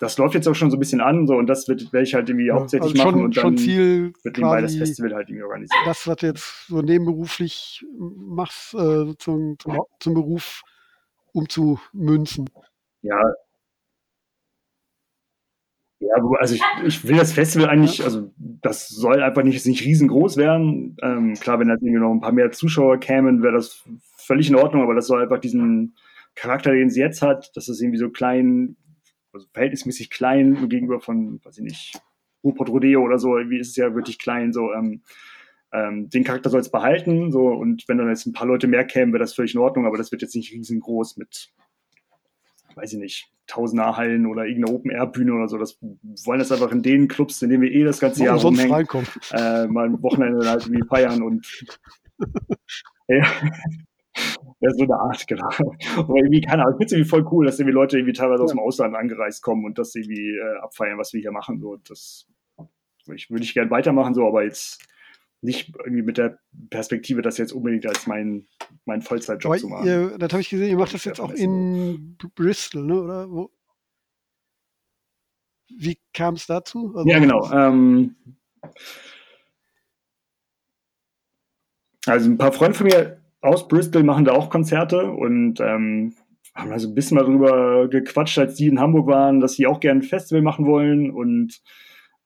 [0.00, 2.28] das läuft jetzt auch schon so ein bisschen an, so und das werde ich halt
[2.28, 5.44] irgendwie ja, hauptsächlich also schon, machen und dann Ziel wird nebenbei das Festival halt irgendwie
[5.44, 5.80] organisiert.
[5.86, 10.62] Das, was du jetzt so nebenberuflich machst, äh, zum, zum, zum Beruf
[11.32, 12.50] umzumünzen.
[13.02, 13.20] Ja,
[16.02, 20.36] ja, also ich, ich will das Festival eigentlich, also das soll einfach nicht, nicht riesengroß
[20.36, 20.96] werden.
[21.02, 23.84] Ähm, klar, wenn da irgendwie noch ein paar mehr Zuschauer kämen, wäre das
[24.16, 25.94] völlig in Ordnung, aber das soll einfach diesen
[26.34, 28.76] Charakter, den sie jetzt hat, dass es irgendwie so klein,
[29.32, 32.00] also verhältnismäßig klein gegenüber von, weiß ich nicht,
[32.42, 35.02] Rupert Rodeo oder so, wie ist es ja wirklich klein, so, ähm,
[35.72, 38.84] ähm, den Charakter soll es behalten, so, und wenn dann jetzt ein paar Leute mehr
[38.84, 41.52] kämen, wäre das völlig in Ordnung, aber das wird jetzt nicht riesengroß mit,
[42.76, 45.58] weiß ich nicht, Tausender-Hallen oder irgendeine Open-Air-Bühne oder so.
[45.58, 48.88] Das wollen das einfach in den Clubs, in denen wir eh das ganze Jahr rumhängen,
[49.32, 51.46] äh, mal ein Wochenende halt irgendwie feiern und
[53.08, 53.24] ja.
[54.60, 55.48] Ja, so eine Art, genau.
[55.96, 58.44] Aber irgendwie, keine Ahnung, ich finde es irgendwie voll cool, dass irgendwie Leute irgendwie teilweise
[58.44, 61.58] aus dem Ausland angereist kommen und das irgendwie äh, abfeiern, was wir hier machen.
[61.60, 62.28] So, das
[63.12, 64.86] ich, würde ich gerne weitermachen, so, aber jetzt
[65.42, 66.38] nicht irgendwie mit der
[66.70, 68.46] Perspektive, das jetzt unbedingt als mein,
[68.84, 69.86] mein Vollzeitjob Aber zu machen.
[69.86, 73.02] ihr, das habe ich gesehen, ihr macht das jetzt auch in Bristol, ne?
[73.02, 73.50] Oder wo?
[75.68, 76.94] Wie kam es dazu?
[76.94, 77.50] Also, Ja, genau.
[77.52, 78.14] Ähm,
[82.06, 86.14] also ein paar Freunde von mir aus Bristol machen da auch Konzerte und ähm,
[86.54, 89.80] haben also ein bisschen mal drüber gequatscht, als die in Hamburg waren, dass sie auch
[89.80, 91.60] gerne ein Festival machen wollen und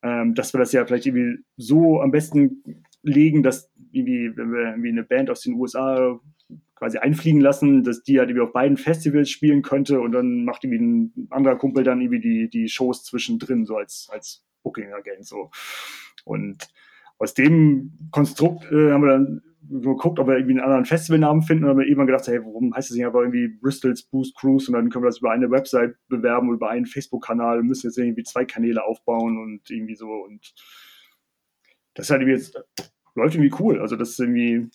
[0.03, 4.71] ähm, dass wir das ja vielleicht irgendwie so am besten legen, dass irgendwie, wenn wir
[4.71, 6.21] irgendwie eine Band aus den USA
[6.75, 10.85] quasi einfliegen lassen, dass die halt auf beiden Festivals spielen könnte und dann macht irgendwie
[10.85, 15.51] ein anderer Kumpel dann irgendwie die, die Shows zwischendrin, so als, als Booking-Agent so.
[16.25, 16.69] Und
[17.19, 21.65] aus dem Konstrukt äh, haben wir dann geguckt, ob wir irgendwie einen anderen Festivalnamen finden
[21.65, 24.75] und haben irgendwann gedacht, hey, warum heißt das nicht einfach irgendwie Bristol's Boost Cruise und
[24.75, 27.99] dann können wir das über eine Website bewerben oder über einen Facebook-Kanal und müssen jetzt
[27.99, 30.55] irgendwie zwei Kanäle aufbauen und irgendwie so und
[31.95, 32.57] das halt irgendwie jetzt,
[33.17, 33.81] läuft irgendwie cool.
[33.81, 34.69] Also das ist irgendwie,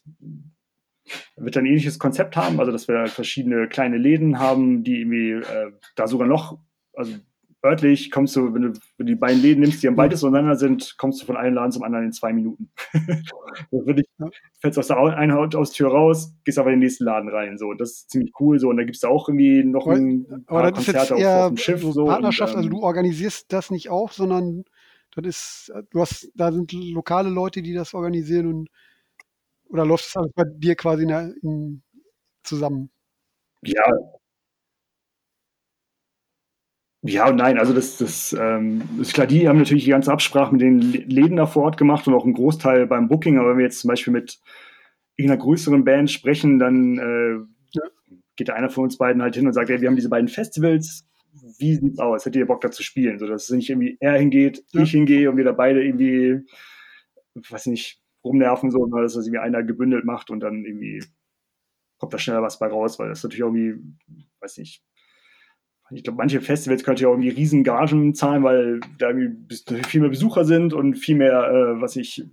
[1.38, 5.72] wird ein ähnliches Konzept haben, also dass wir verschiedene kleine Läden haben, die irgendwie äh,
[5.96, 6.60] da sogar noch,
[6.94, 7.14] also
[7.64, 10.56] örtlich kommst du, wenn du, wenn du die beiden Läden nimmst, die am weitesten auseinander
[10.56, 12.72] sind, kommst du von einem Laden zum anderen in zwei Minuten.
[13.72, 14.30] wirklich, Ja.
[14.60, 17.58] fällst aus der einen Haustür raus, gehst aber in den nächsten Laden rein.
[17.60, 18.58] So, das ist ziemlich cool.
[18.60, 21.24] So, und da gibt es auch irgendwie noch Aber- ein paar Aber jetzt Konzerte auf,
[21.24, 21.82] auf dem Schiff.
[21.82, 24.64] so Partnerschaft, und, also ähm, du organisierst das nicht auch, sondern
[25.16, 28.70] das ist, du hast, da sind lokale Leute, die das organisieren und
[29.70, 31.84] oder läuft das alles bei dir quasi in, der- in,
[32.44, 32.92] zusammen?
[33.64, 33.84] Ja.
[37.04, 40.52] Ja und nein, also das, das ähm, ist klar, die haben natürlich die ganze Absprache
[40.52, 43.58] mit den Läden da vor Ort gemacht und auch einen Großteil beim Booking, aber wenn
[43.58, 44.40] wir jetzt zum Beispiel mit
[45.18, 47.34] irgendeiner größeren Band sprechen, dann äh,
[47.74, 47.84] Ja.
[48.36, 50.28] geht da einer von uns beiden halt hin und sagt, ey, wir haben diese beiden
[50.30, 51.06] Festivals,
[51.60, 52.26] wie sieht's aus?
[52.26, 53.20] Hättet ihr Bock da zu spielen?
[53.20, 54.84] So, dass es nicht irgendwie er hingeht, Ja.
[54.84, 56.40] ich hingehe und wir da beide irgendwie,
[57.36, 61.04] weiß nicht, rumnerven, so, sondern dass das irgendwie einer gebündelt macht und dann irgendwie
[61.98, 63.76] kommt da schneller was bei raus, weil das natürlich irgendwie,
[64.40, 64.84] weiß nicht,
[65.94, 69.56] ich glaube, manche Festivals könnte ja auch irgendwie riesen Gagen zahlen, weil da irgendwie
[69.88, 72.24] viel mehr Besucher sind und viel mehr, äh, was ich,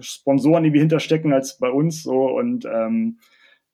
[0.00, 2.04] Sponsoren irgendwie hinterstecken als bei uns.
[2.04, 3.18] So und ähm,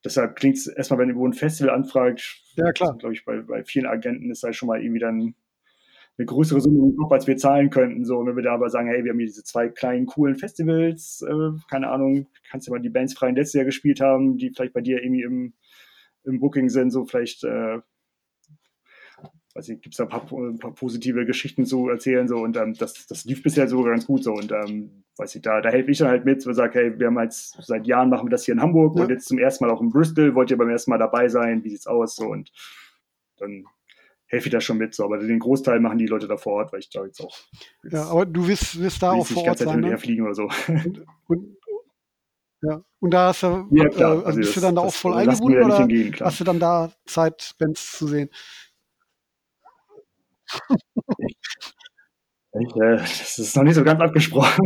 [0.04, 2.96] deshalb klingt es erstmal, wenn irgendwo ein Festival anfragt, Ja, klar.
[2.98, 5.34] glaube ich, bei, bei vielen Agenten ist halt schon mal irgendwie dann
[6.16, 8.04] eine größere Summe im Kopf, als wir zahlen könnten.
[8.04, 10.36] So, und wenn wir da aber sagen, hey, wir haben hier diese zwei kleinen, coolen
[10.36, 14.50] Festivals, äh, keine Ahnung, kannst du mal die Bands freien letztes Jahr gespielt haben, die
[14.50, 15.54] vielleicht bei dir irgendwie im,
[16.24, 17.80] im Booking sind, so vielleicht, äh,
[19.54, 22.56] weiß ich, gibt es da ein paar, ein paar positive Geschichten zu erzählen, so, und
[22.56, 25.68] ähm, das, das lief bisher sogar ganz gut so, und ähm, weiß ich, da, da
[25.70, 28.30] helfe ich dann halt mit, und sage, hey, wir haben jetzt, seit Jahren machen wir
[28.30, 29.02] das hier in Hamburg Ja.
[29.04, 31.62] und jetzt zum ersten Mal auch in Bristol, wollt ihr beim ersten Mal dabei sein,
[31.62, 32.50] wie sieht's aus, so, und
[33.38, 33.64] dann
[34.26, 36.72] helfe ich da schon mit, so, aber den Großteil machen die Leute da vor Ort,
[36.72, 37.36] weil ich da jetzt auch
[37.84, 39.84] jetzt Ja, aber du wirst, wirst da auch vor Ort ganze Zeit sein.
[39.84, 39.98] und Ne?
[39.98, 40.48] fliegen oder so.
[41.28, 41.56] Und,
[42.62, 42.82] ja.
[42.98, 44.92] und da hast du, Ja, äh, klar, also also bist du das- dann da auch
[44.94, 48.30] voll eingebunden oder hingehen, hast du dann da Zeit, Bands zu sehen?
[52.60, 54.64] Ich, äh, das ist noch nicht so ganz abgesprochen.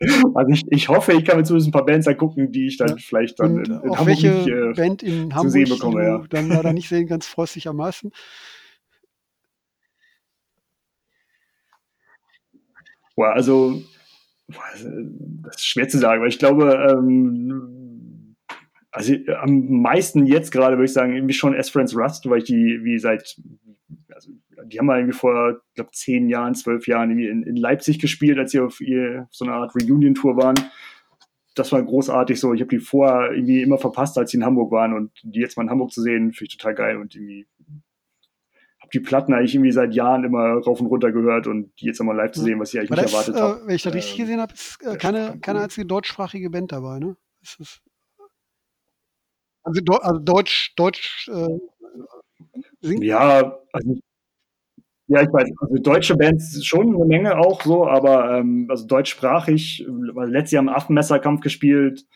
[0.34, 2.88] also ich, ich hoffe, ich kann mir zumindest ein paar Bands angucken, die ich dann
[2.88, 2.96] Ja.
[2.98, 6.02] vielleicht dann Und in, in Hamburg welche nicht äh, Band in zu Hamburg, sehen bekomme,
[6.02, 6.24] ja.
[6.30, 7.08] dann leider nicht sehen
[7.66, 8.10] am meisten?
[13.14, 13.82] Boah, also
[14.48, 18.34] boah, das ist schwer zu sagen, weil ich glaube, ähm,
[18.90, 22.80] also am meisten jetzt gerade würde ich sagen, irgendwie schon S-Friends Rust, weil ich die
[22.82, 23.36] wie seit,
[24.14, 24.30] also
[24.64, 27.98] die haben mal irgendwie vor, ich glaube, zehn Jahren, zwölf Jahren irgendwie in, in Leipzig
[27.98, 30.56] gespielt, als sie auf, ihr, so einer Art Reunion-Tour waren.
[31.54, 32.54] Das war großartig so.
[32.54, 35.56] Ich habe die vorher irgendwie immer verpasst, als sie in Hamburg waren und die jetzt
[35.56, 37.46] mal in Hamburg zu sehen, finde ich total geil und irgendwie
[38.80, 42.00] habe die Platten eigentlich irgendwie seit Jahren immer rauf und runter gehört und die jetzt
[42.00, 43.60] einmal live zu sehen, was ich eigentlich nicht erwartet habe.
[43.60, 46.72] äh, wenn ich das richtig Ähm, gesehen habe, ist äh, keine, keine einzige deutschsprachige Band
[46.72, 47.16] dabei, ne?
[47.42, 47.80] Ist das,
[49.64, 51.58] also, also Deutsch, Deutsch äh,
[52.82, 53.04] singt?
[53.04, 53.98] Ja, also,
[55.08, 59.84] ja, ich weiß, also deutsche Bands schon eine Menge auch so, aber ähm, also deutschsprachig,
[59.88, 62.06] weil letztes Jahr im Affenmesserkampf gespielt,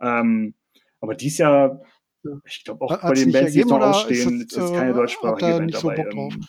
[0.00, 0.54] ähm,
[1.00, 1.82] aber dies Jahr,
[2.22, 2.38] Ja.
[2.44, 4.76] ich glaube auch bei den Bands, die noch oder ist ausstehen, das, ist jetzt äh,
[4.76, 6.08] keine deutschsprachige ihr Band so dabei.
[6.10, 6.46] Ähm,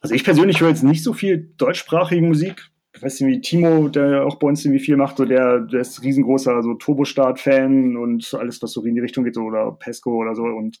[0.00, 2.70] Also ich persönlich höre jetzt nicht so viel deutschsprachige Musik.
[2.94, 5.80] Ich weiß nicht, wie Timo, der auch bei uns irgendwie viel macht, so der, der
[5.80, 10.14] ist riesengroßer so Turbostart-Fan und alles, was so in die Richtung geht, so, oder Pesco
[10.14, 10.44] oder so.
[10.44, 10.78] Und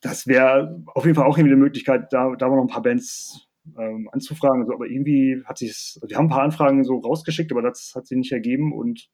[0.00, 3.46] das wäre auf jeden Fall auch irgendwie eine Möglichkeit, da, da noch ein paar Bands
[3.78, 4.62] ähm, anzufragen.
[4.62, 7.92] Also, aber irgendwie hat sich also wir haben ein paar Anfragen so rausgeschickt, aber das
[7.94, 9.08] hat sich nicht ergeben und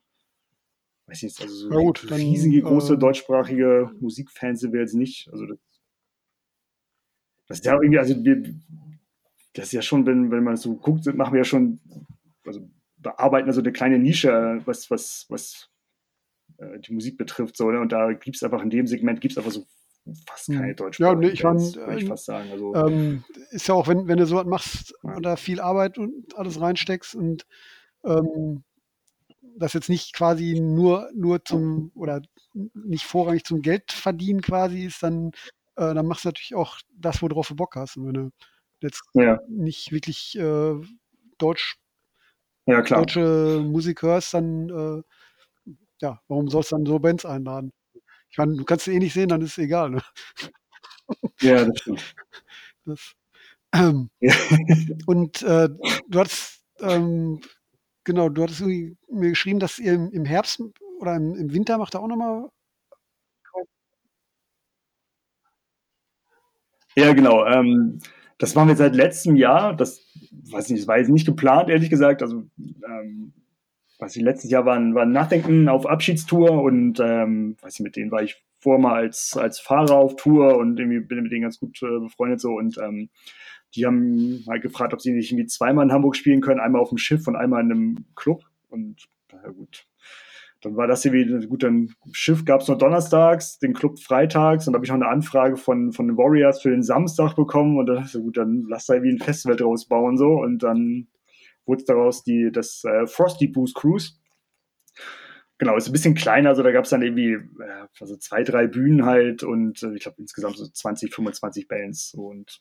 [1.07, 5.29] weiß nicht, also so gut, dann, riesige große äh, deutschsprachige Musikfans sind wir jetzt nicht.
[5.33, 5.59] Also das,
[7.47, 8.43] das ist ja irgendwie, also wir,
[9.59, 11.81] das ist ja schon, wenn, wenn man so guckt, machen wir ja schon,
[12.47, 12.61] also
[12.97, 15.69] bearbeiten also eine kleine Nische, was, was, was
[16.59, 17.57] äh, die Musik betrifft.
[17.57, 17.81] So, ne?
[17.81, 19.67] Und da gibt es einfach in dem Segment gibt es einfach so
[20.27, 20.77] fast keine Hm.
[20.77, 22.53] deutsche Ja, nee, ich meine, würde ich äh, fast sagen.
[22.53, 25.17] Also, ähm, ist ja auch, wenn, wenn du so was machst Ja.
[25.17, 27.45] und da viel Arbeit und alles reinsteckst und
[28.05, 28.63] ähm,
[29.57, 32.23] das jetzt nicht quasi nur, nur zum oder
[32.75, 35.33] nicht vorrangig zum Geld verdienen quasi ist, dann,
[35.75, 37.97] äh, dann machst du natürlich auch das, worauf du Bock hast.
[37.97, 38.31] Und wenn du
[38.81, 40.75] jetzt ja, nicht wirklich äh,
[41.39, 41.79] Deutsch,
[42.67, 43.01] ja, klar.
[43.01, 47.73] deutsche Musik hörst, dann äh, ja, warum sollst du dann so Bands einladen?
[48.31, 49.91] Ich meine, du kannst sie eh nicht sehen, dann ist es egal.
[49.91, 50.03] Ne?
[51.41, 52.15] Ja, das stimmt.
[52.85, 53.13] Das,
[53.75, 54.33] ähm, Ja.
[55.07, 55.69] und äh,
[56.09, 57.43] du hattest, ähm,
[58.05, 58.97] genau, du hattest mir
[59.29, 60.63] geschrieben, dass ihr im, im Herbst
[61.01, 62.49] oder im, im Winter macht ihr auch nochmal.
[66.97, 67.45] Ja, genau.
[67.45, 68.01] Ähm,
[68.39, 69.77] das machen wir seit letztem Jahr.
[69.77, 70.01] Das
[70.51, 72.23] weiß nicht, das war jetzt nicht geplant, ehrlich gesagt.
[72.23, 73.33] Also, ähm,
[73.99, 78.13] weiß ich, letztes Jahr waren, waren Nothington auf Abschiedstour und ähm, weiß ich, mit denen
[78.13, 81.59] war ich vorher mal als, als Fahrer auf Tour und irgendwie bin mit denen ganz
[81.59, 83.09] gut äh, befreundet so und ähm,
[83.75, 86.89] die haben halt gefragt, ob sie nicht irgendwie zweimal in Hamburg spielen können, einmal auf
[86.89, 88.45] dem Schiff und einmal in einem Club.
[88.71, 89.87] Und ja gut,
[90.61, 94.67] dann war das irgendwie, gut, dann Schiff gab es nur donnerstags, den Club freitags.
[94.67, 97.79] Und da habe ich noch eine Anfrage von, von den Warriors für den Samstag bekommen.
[97.79, 100.33] Und dann ich, gut, dann lass da irgendwie ein Festival draus bauen so.
[100.33, 101.09] Und dann
[101.65, 104.15] wurde daraus die, das äh, Frosty Boost Cruise.
[105.59, 108.69] Genau, ist ein bisschen kleiner, also da gab es dann irgendwie äh, also zwei, drei
[108.69, 112.15] Bühnen halt und äh, ich glaube insgesamt so 20, 25 Bands.
[112.15, 112.61] Und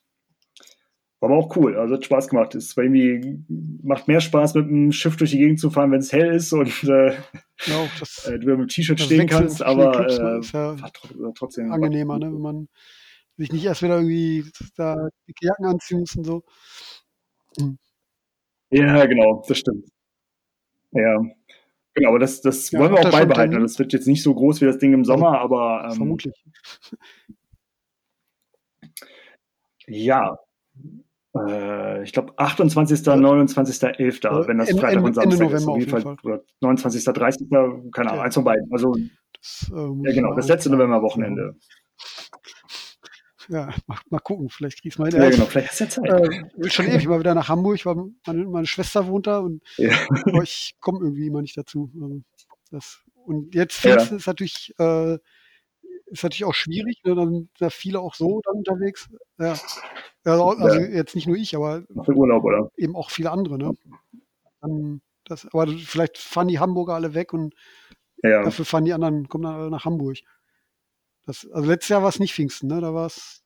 [1.20, 2.54] war aber auch cool, also hat Spaß gemacht.
[2.54, 3.42] Es war irgendwie,
[3.82, 6.52] macht mehr Spaß, mit dem Schiff durch die Gegend zu fahren, wenn es hell ist
[6.52, 7.16] und äh,
[7.66, 10.76] Ja, das, äh, du mit dem T-Shirt stehen kannst, aber ne, äh, ist ja
[11.34, 12.68] trotzdem angenehmer, ne, wenn man
[13.36, 14.44] sich nicht erst wieder irgendwie
[14.76, 16.42] da dicke Jacken anziehen muss und so.
[17.58, 17.78] Hm.
[18.70, 19.86] Ja, genau, das stimmt.
[20.92, 21.20] Ja,
[21.94, 23.60] genau, aber das, das Ja, wollen wir auch beibehalten.
[23.60, 26.34] Das wird jetzt nicht so groß wie das Ding im Also Sommer, aber ähm, vermutlich.
[29.86, 30.36] ja,
[31.46, 33.16] äh, ich glaube 28., Ja.
[33.16, 35.78] 29., 11., Äh, wenn das Ende, Freitag Ende, und Ende Samstag ist, November auf auf
[35.78, 36.16] jeden Fall, Fall.
[36.24, 38.18] oder 29., 30., keine Ahnung, Okay.
[38.20, 38.72] eins von beiden.
[38.72, 38.92] Also,
[39.40, 40.70] Das äh, ja genau, das letzte.
[40.70, 41.56] Novemberwochenende.
[43.48, 45.18] Ja, mal, mal gucken, vielleicht kriegst du mal hin.
[45.20, 46.28] Ja, Ja, genau, ich vielleicht hast du ja Zeit.
[46.28, 47.96] äh, will schon ewig mal wieder nach Hamburg, weil
[48.26, 49.90] meine, meine Schwester wohnt da und Ja,
[50.42, 51.90] ich komme irgendwie immer nicht dazu.
[52.00, 52.20] Also
[52.70, 55.14] das, und jetzt ja, ist natürlich, äh,
[56.10, 57.14] ist natürlich auch schwierig, ne?
[57.14, 59.08] Dann sind da viele auch so dann unterwegs.
[59.38, 59.54] Ja.
[60.28, 63.72] Also, also ja, jetzt nicht nur ich, aber Urlaub, eben auch viele andere, ne?
[64.60, 67.54] Dann, das, aber vielleicht fahren die Hamburger alle weg und
[68.22, 70.18] Ja, dafür fahren die anderen, kommen dann alle nach Hamburg.
[71.26, 72.80] Das, also letztes Jahr war es nicht Pfingsten, ne?
[72.80, 73.44] Da war es.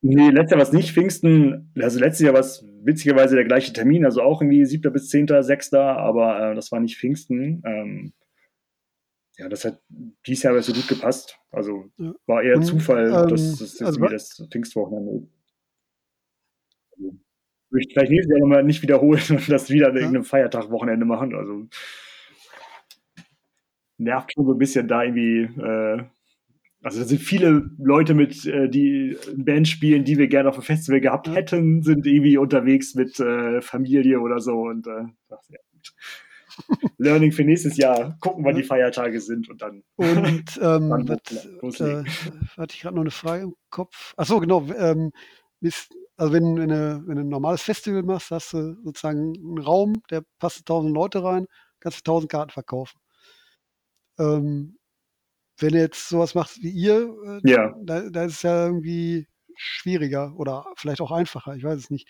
[0.00, 1.72] Nee, letztes Jahr war es nicht Pfingsten.
[1.76, 4.92] Also letztes Jahr war es witzigerweise der gleiche Termin, also auch irgendwie 7.
[4.92, 7.62] bis 10., 6., aber äh, das war nicht Pfingsten.
[7.64, 8.12] Ähm,
[9.38, 9.80] ja, das hat
[10.26, 11.38] dieses Jahr so gut gepasst.
[11.50, 11.90] Also
[12.26, 15.32] war eher Und Zufall, dass ähm, das jetzt also das Pfingstwochenende ist.
[16.92, 17.18] Also,
[17.70, 21.06] Würde ich vielleicht nächstes Jahr nochmal nicht wiederholen und das wieder an ja, irgendeinem Feiertag-Wochenende
[21.06, 21.34] machen.
[21.36, 21.68] Also
[23.96, 25.42] nervt schon so ein bisschen da irgendwie.
[25.42, 26.04] Äh,
[26.82, 30.62] also da sind viele Leute mit, äh, die Band spielen, die wir gerne auf dem
[30.62, 35.58] Festival gehabt hätten, sind irgendwie unterwegs mit äh, Familie oder so und äh, ach, ja,
[35.72, 35.92] gut.
[36.98, 38.62] Learning für nächstes Jahr, gucken, wann ja.
[38.62, 41.08] die Feiertage sind und dann, Und ähm, dann
[41.60, 42.04] was, äh,
[42.56, 44.14] hatte ich gerade noch eine Frage im Kopf.
[44.16, 44.66] Ach so, genau.
[44.76, 45.12] Ähm,
[45.60, 49.58] ist, also wenn, wenn, du, wenn du ein normales Festival machst, hast du sozusagen einen
[49.58, 51.46] Raum, der passt 1000 Leute rein,
[51.80, 52.98] kannst du 1000 Karten verkaufen.
[54.18, 54.78] Ähm,
[55.58, 59.26] wenn du jetzt sowas machst wie ihr, äh, Ja, da, da ist es ja irgendwie
[59.56, 62.08] schwieriger oder vielleicht auch einfacher, ich weiß es nicht.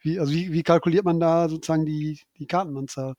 [0.00, 3.14] Wie, also wie, wie kalkuliert man da sozusagen die, die Kartenanzahl?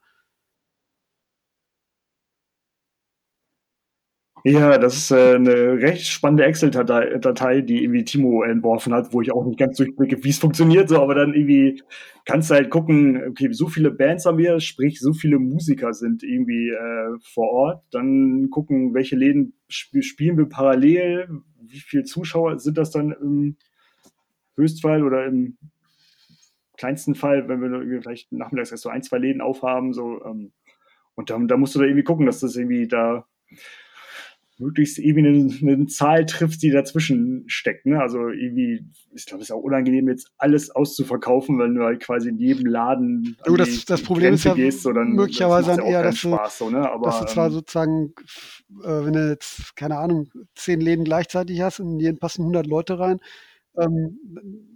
[4.48, 9.32] Ja, das ist äh, eine recht spannende Excel-Datei, die irgendwie Timo entworfen hat, wo ich
[9.32, 11.82] auch nicht ganz durchblicke, wie es funktioniert, so, aber dann irgendwie
[12.26, 16.22] kannst du halt gucken, okay, so viele Bands haben wir, sprich, so viele Musiker sind
[16.22, 21.28] irgendwie äh, vor Ort, dann gucken, welche Läden sp spielen wir parallel,
[21.60, 23.58] wie viele Zuschauer sind das dann im
[24.58, 25.58] Höchstfall oder im
[26.78, 30.52] kleinsten Fall, wenn wir vielleicht nachmittags erst so ein, zwei Läden aufhaben, so, ähm,
[31.16, 33.26] und da musst du da irgendwie gucken, dass das irgendwie da
[34.58, 37.86] möglichst irgendwie eine, eine Zahl trifft, die dazwischen steckt.
[37.86, 38.00] Ne?
[38.00, 42.30] Also irgendwie, ich glaube, es ist auch unangenehm, jetzt alles auszuverkaufen, wenn du halt quasi
[42.30, 43.38] in jedem Laden.
[43.46, 46.58] Du, das, das Problem Grenze ist ja gehst, so, dann, möglicherweise dann eher, dass, Spaß,
[46.58, 46.90] du, so, ne?
[46.90, 48.14] Aber, dass du zwar ähm, sozusagen,
[48.84, 52.66] äh, wenn du jetzt, keine Ahnung, zehn Läden gleichzeitig hast und in jeden passen 100
[52.66, 53.20] Leute rein,
[53.78, 54.20] ähm,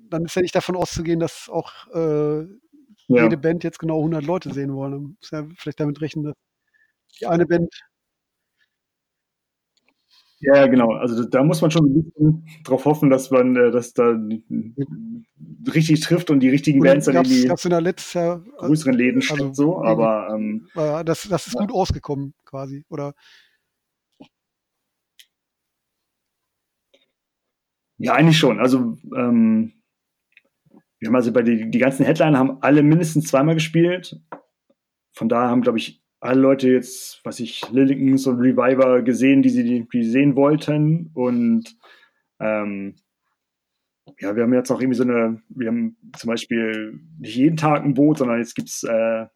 [0.09, 2.39] dann ist ja nicht davon auszugehen, dass auch äh,
[3.07, 3.23] ja.
[3.23, 4.91] jede Band jetzt genau 100 Leute sehen wollen.
[4.91, 6.35] Dann ist ja vielleicht damit rechnen, dass
[7.19, 7.73] die eine Band
[10.39, 10.93] ja, genau.
[10.93, 14.17] Also da muss man schon ein bisschen drauf hoffen, dass man äh, das da
[15.73, 19.83] richtig trifft und die richtigen Bands dann in die Jahr, größeren Läden also, steckt, so.
[19.83, 23.13] Aber ähm, das, das ist gut ausgekommen quasi, oder?
[27.97, 28.59] Ja, eigentlich schon.
[28.59, 29.73] Also ähm,
[30.99, 34.21] wir haben also bei die, die ganzen Headliner haben alle mindestens zweimal gespielt.
[35.13, 39.49] Von daher haben, glaube ich, alle Leute jetzt, was ich, Lilligans und Reviver gesehen, die
[39.49, 41.11] sie die sehen wollten.
[41.13, 41.77] Und
[42.39, 42.95] ähm,
[44.19, 47.83] ja, wir haben jetzt auch irgendwie so eine, wir haben zum Beispiel nicht jeden Tag
[47.83, 49.27] ein Boot, sondern jetzt gibt's äh,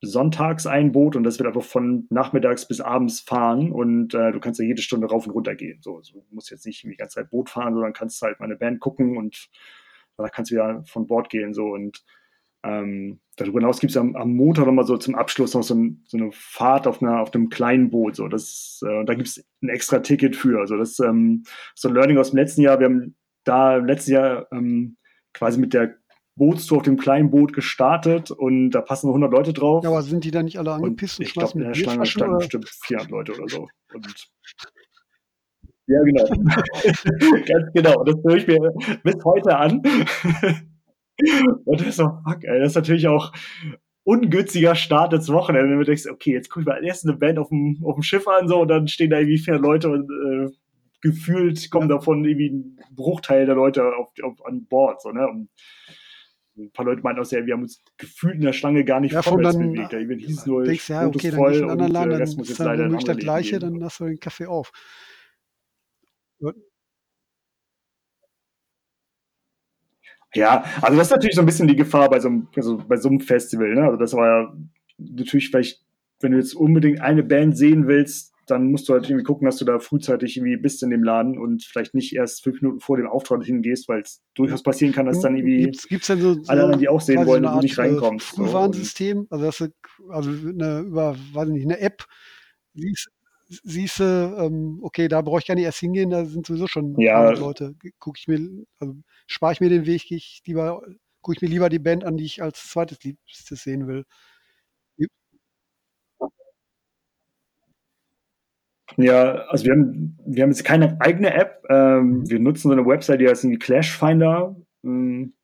[0.00, 4.40] sonntags ein Boot und das wird einfach von nachmittags bis abends fahren und äh, du
[4.40, 5.80] kannst ja jede Stunde rauf und runter gehen.
[5.80, 8.46] So, so du musst jetzt nicht die ganze Zeit Boot fahren, sondern kannst halt mal
[8.46, 9.48] eine Band gucken und
[10.16, 11.54] danach kannst du wieder von Bord gehen.
[11.54, 12.04] So und
[12.64, 16.04] ähm, darüber hinaus gibt es am, am Montag nochmal so zum Abschluss noch so, ein,
[16.06, 18.16] so, eine Fahrt auf, einer, auf einem kleinen Boot.
[18.16, 18.28] So.
[18.28, 20.60] Das, äh, da gibt es ein extra Ticket für.
[20.60, 21.44] Also das ähm,
[21.74, 22.78] so ein Learning aus dem letzten Jahr.
[22.78, 24.96] Wir haben da letztes Jahr ähm,
[25.32, 25.96] quasi mit der
[26.36, 29.84] Bootstour auf dem kleinen Boot gestartet und da passen 100 Leute drauf.
[29.84, 32.06] Ja, aber sind die da nicht alle angepisst und, und ich glaube, in der Schlange
[32.06, 33.68] standen bestimmt 400 Leute oder so.
[33.92, 34.30] Und
[35.88, 36.24] ja, genau.
[37.46, 38.04] Ganz genau.
[38.04, 38.72] Das höre ich mir
[39.02, 39.82] bis heute an.
[41.64, 43.32] Und das ist so, fuck, ey, das ist natürlich auch
[44.04, 47.38] ungünstiger Start ins Wochenende, wenn du denkst, okay, jetzt guck ich mal erst eine Band
[47.38, 50.10] auf dem, auf dem Schiff an, so, und dann stehen da irgendwie vier Leute und
[50.10, 50.50] äh,
[51.00, 55.26] gefühlt kommen davon irgendwie ein Bruchteil der Leute auf, auf, an Bord, so, ne?
[55.28, 55.48] Und
[56.56, 59.12] ein paar Leute meinten auch sehr, wir haben uns gefühlt in der Schlange gar nicht
[59.12, 59.92] ja, vorwärts dann, bewegt.
[59.92, 63.04] Da hieß nur, denkst, ja, okay, dann voll und anderen Laden, dann ist dann womöglich
[63.04, 64.70] das Gleiche, dann hast du den Kaffee auf.
[70.34, 72.96] Ja, also das ist natürlich so ein bisschen die Gefahr bei so einem, also bei
[72.96, 73.74] so einem Festival.
[73.74, 73.84] Ne?
[73.84, 74.56] Also das war ja
[74.98, 75.82] natürlich vielleicht,
[76.20, 79.56] wenn du jetzt unbedingt eine Band sehen willst, dann musst du halt irgendwie gucken, dass
[79.56, 82.96] du da frühzeitig irgendwie bist in dem Laden und vielleicht nicht erst fünf Minuten vor
[82.96, 86.36] dem Auftritt hingehst, weil es durchaus passieren kann, dass dann irgendwie gibt's, gibt's denn so,
[86.48, 88.28] alle anderen, die auch sehen wollen, so du nicht äh, reinkommst.
[88.28, 89.36] Frühwarnsystem, so.
[89.36, 89.72] also, das,
[90.08, 92.04] also eine, über, weiß nicht, eine App,
[92.74, 93.10] siehst,
[93.62, 94.04] siehst du,
[94.38, 97.30] ähm, okay, da brauche ich gar nicht erst hingehen, da sind sowieso schon ja.
[97.30, 97.74] Leute.
[97.98, 98.94] Gucke ich mir, also
[99.26, 100.82] spare ich mir den Weg, ich lieber,
[101.20, 104.04] gucke ich mir lieber die Band an, die ich als zweites Liebstes sehen will.
[108.96, 111.64] Ja, also wir haben, wir haben jetzt keine eigene App.
[111.68, 114.56] Ähm, wir nutzen so eine Website, die heißt irgendwie Clash Finder.
[114.84, 115.34] Ähm,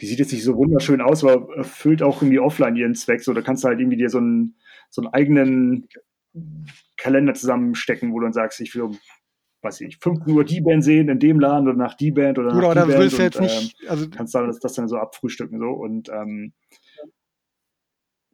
[0.00, 3.22] die sieht jetzt nicht so wunderschön aus, aber erfüllt auch irgendwie offline ihren Zweck.
[3.22, 4.56] So, da kannst du halt irgendwie dir so einen,
[4.90, 5.88] so einen eigenen
[6.96, 8.98] Kalender zusammenstecken, wo du dann sagst, ich will um
[9.62, 12.54] weiß ich, 15 Uhr die Band sehen in dem Laden oder nach die Band oder
[12.54, 13.12] nach oder die Band.
[13.12, 16.52] Und, jetzt nicht, ähm, also kannst dann das, das, dann so abfrühstücken so und ähm,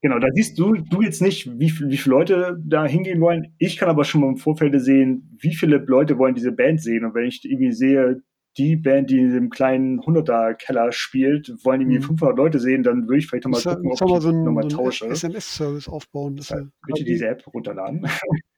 [0.03, 3.55] genau, da siehst du du jetzt nicht, wie, wie viele Leute da hingehen wollen.
[3.59, 7.05] Ich kann aber schon mal im Vorfeld sehen, wie viele Leute wollen diese Band sehen
[7.05, 8.23] und wenn ich irgendwie sehe,
[8.59, 12.19] die Band, die in dem kleinen 100er-Keller spielt, wollen irgendwie mhm.
[12.19, 15.07] 500 Leute sehen, dann würde ich vielleicht nochmal gucken, ob ich so nochmal tausche.
[15.07, 16.37] SMS-Service aufbauen.
[16.37, 18.07] Das ja, bitte diese App runterladen.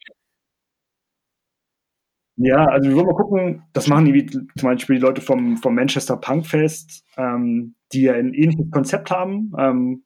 [2.36, 5.74] Ja, also wir wollen mal gucken, das machen die, zum Beispiel die Leute vom, vom
[5.74, 9.52] Manchester Punk Fest, ähm, die ja ein ähnliches Konzept haben.
[9.56, 10.04] Ähm,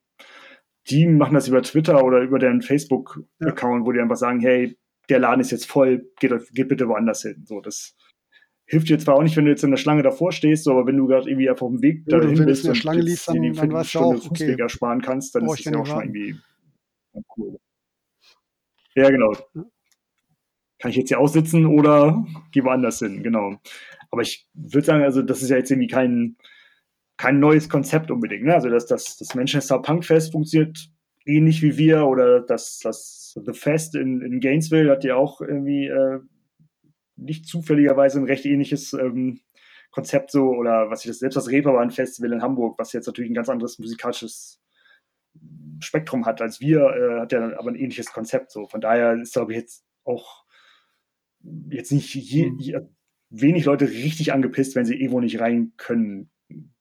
[0.90, 4.76] die machen das über Twitter oder über deren Facebook-Account, wo die einfach sagen, hey,
[5.08, 7.44] der Laden ist jetzt voll, geht, geht bitte woanders hin.
[7.46, 7.96] So, das
[8.68, 10.86] hilft dir zwar auch nicht, wenn du jetzt in der Schlange davor stehst, so, aber
[10.86, 13.00] wenn du gerade irgendwie einfach auf dem Weg dahin bist, wenn du in der Schlange
[13.00, 16.02] liest, dann, dann weißt du auch, okay, ersparen kannst, dann ist das ja auch schon
[16.02, 16.36] irgendwie
[17.36, 17.58] cool.
[18.94, 19.32] Ja, genau
[20.78, 23.56] kann ich jetzt hier aussitzen oder gehe woanders hin, genau.
[24.10, 26.36] Aber ich würde sagen, also das ist ja jetzt irgendwie kein,
[27.16, 28.44] kein neues Konzept unbedingt.
[28.44, 28.54] Ne?
[28.54, 30.90] Also dass das, das Manchester Punk Fest funktioniert
[31.26, 35.86] ähnlich wie wir oder das, das The Fest in, in Gainesville hat ja auch irgendwie
[35.86, 36.20] äh,
[37.18, 39.40] nicht zufälligerweise ein recht ähnliches ähm,
[39.90, 43.34] Konzept so, oder was ich das selbst das Reeperbahn-Festival in Hamburg, was jetzt natürlich ein
[43.34, 44.60] ganz anderes musikalisches
[45.80, 48.66] Spektrum hat als wir, äh, hat ja aber ein ähnliches Konzept so.
[48.66, 50.44] Von daher ist, glaube ich, jetzt auch
[51.70, 52.58] jetzt nicht je, mhm.
[52.58, 52.80] je,
[53.30, 56.30] wenig Leute richtig angepisst, wenn sie irgendwo nicht rein können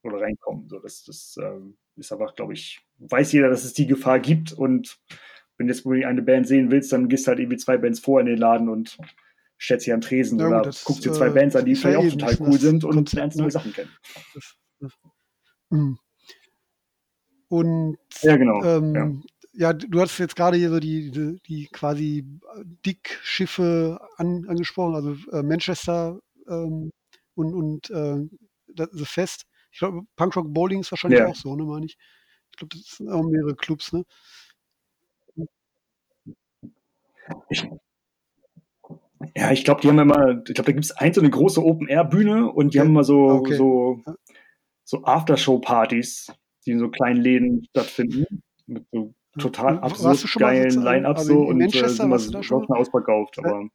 [0.04, 0.68] oder reinkommen.
[0.70, 4.52] So, das, das ähm, ist aber, glaube ich, weiß jeder, dass es die Gefahr gibt
[4.54, 5.00] und
[5.58, 8.20] wenn du jetzt eine Band sehen willst, dann gehst du halt irgendwie zwei Bands vor
[8.20, 8.98] in den Laden und
[9.60, 11.98] stellst sie an Tresen ja, oder das, guckst dir zwei äh, Bands an, die vielleicht
[11.98, 13.52] auch total cool sind und Konzept, lernst neue ne?
[13.52, 13.90] Sachen kennen.
[14.34, 14.94] Das, das,
[15.70, 15.98] mhm.
[17.50, 18.64] und ja, genau.
[18.64, 19.12] Ähm, ja
[19.58, 22.24] ja, du hast jetzt gerade hier so die, die, die quasi
[22.86, 26.92] Dickschiffe an, angesprochen, also äh, Manchester ähm,
[27.34, 28.24] und, und äh,
[28.68, 29.48] das Fest.
[29.72, 31.28] Ich glaube, Punkrock Bowling ist wahrscheinlich ja.
[31.28, 31.98] auch so, ne, meine ich.
[32.52, 34.06] Ich glaube, das sind auch mehrere Clubs, ne?
[37.50, 37.68] Ich,
[39.36, 42.74] ja, ich glaube, die haben immer, ich glaube, da gibt es eine große Open-Air-Bühne und
[42.74, 42.86] die okay.
[42.86, 43.56] haben immer so, okay.
[43.56, 44.02] so,
[44.84, 46.32] so Aftershow-Partys,
[46.66, 48.26] die in so kleinen Läden stattfinden.
[48.68, 53.40] Mit so total absurd geilen Line-Up also so und äh, sind wir da schon ausverkauft.
[53.40, 53.70] Aber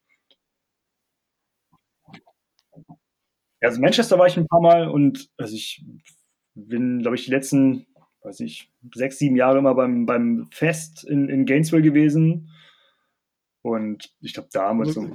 [3.60, 5.84] also Manchester war ich ein paar Mal und also ich
[6.54, 7.86] bin, glaube ich, die letzten,
[8.22, 12.50] weiß ich, sechs, sieben Jahre immer beim, beim Fest in, in Gainesville gewesen.
[13.62, 15.08] Und ich glaube, da haben wir so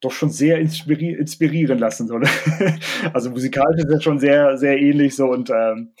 [0.00, 2.08] doch schon sehr inspiri inspirieren lassen.
[2.08, 2.28] So, ne?
[3.12, 5.92] also musikalisch ist das schon sehr, sehr ähnlich so und ähm,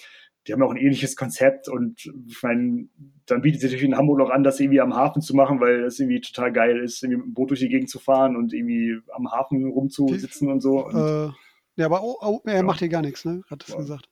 [0.46, 2.88] die haben auch ein ähnliches Konzept und ich meine,
[3.26, 5.82] dann bietet sich natürlich in Hamburg noch an, das irgendwie am Hafen zu machen, weil
[5.82, 8.52] das irgendwie total geil ist, irgendwie mit dem Boot durch die Gegend zu fahren und
[8.52, 10.84] irgendwie am Hafen rumzusitzen die, und so.
[10.84, 11.32] Und, äh,
[11.76, 12.62] ja, aber oh, er ja.
[12.62, 13.42] macht hier gar nichts, ne?
[13.48, 13.76] Hat es ja.
[13.76, 14.08] gesagt.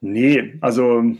[0.00, 1.14] Nee, also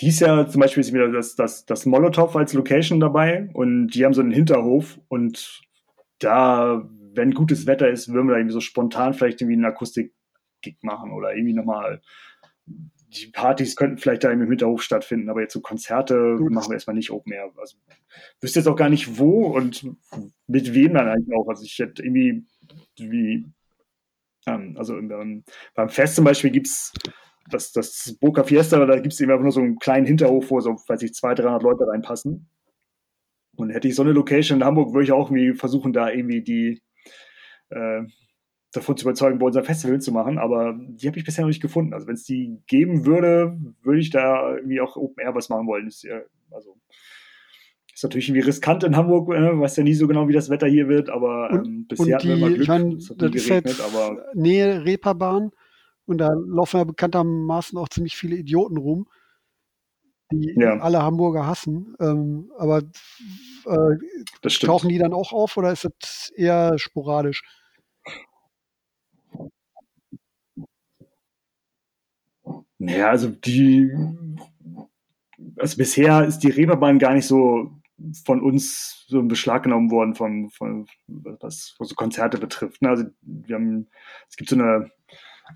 [0.00, 4.04] dies Jahr zum Beispiel ist wieder das, das, das Molotow als Location dabei und die
[4.04, 5.62] haben so einen Hinterhof und
[6.18, 10.76] da wenn gutes Wetter ist, würden wir da irgendwie so spontan vielleicht irgendwie einen Akustik-Gig
[10.82, 12.00] machen oder irgendwie nochmal
[12.66, 16.52] die Partys könnten vielleicht da im Hinterhof stattfinden, aber jetzt so Konzerte Gut.
[16.52, 17.50] machen wir erstmal nicht Open Air.
[17.56, 17.76] Also
[18.40, 19.84] wüsste jetzt auch gar nicht wo und
[20.46, 21.48] mit wem dann eigentlich auch.
[21.48, 22.44] Also ich hätte irgendwie
[22.96, 23.46] wie,
[24.46, 25.42] ähm, also im,
[25.74, 26.92] beim Fest zum Beispiel gibt es
[27.50, 30.60] das, das Boca Fiesta, da gibt es eben einfach nur so einen kleinen Hinterhof, wo
[30.60, 32.48] so, weiß ich, 200, 300 Leute reinpassen.
[33.56, 36.42] Und hätte ich so eine Location in Hamburg, würde ich auch irgendwie versuchen, da irgendwie
[36.42, 36.82] die,
[37.70, 38.02] äh,
[38.72, 41.62] davon zu überzeugen, bei unserem Festival zu machen, aber die habe ich bisher noch nicht
[41.62, 41.92] gefunden.
[41.92, 45.66] Also wenn es die geben würde, würde ich da irgendwie auch Open Air was machen
[45.66, 45.88] wollen.
[45.88, 46.20] Ist, ja,
[46.50, 46.76] also
[47.92, 50.68] ist natürlich irgendwie riskant in Hamburg, äh, weiß ja nie so genau, wie das Wetter
[50.68, 52.62] hier wird, aber ähm, und, bisher und die, hatten wir immer Glück.
[52.62, 55.50] Ich mein, es hat das ist geregnet, jetzt aber Nähe Reeperbahn
[56.10, 59.08] und da laufen ja bekanntermaßen auch ziemlich viele Idioten rum,
[60.32, 60.78] die ja.
[60.78, 61.94] alle Hamburger hassen.
[62.00, 62.82] Ähm, aber
[63.66, 67.42] äh, tauchen die dann auch auf oder ist das eher sporadisch?
[72.78, 73.92] Naja, also die,
[75.56, 77.70] also bisher ist die Reeperbahn gar nicht so
[78.24, 82.80] von uns so in Beschlag genommen worden, von, von was, so Konzerte betrifft.
[82.82, 82.88] Ne?
[82.88, 83.88] Also wir haben,
[84.28, 84.90] es gibt so eine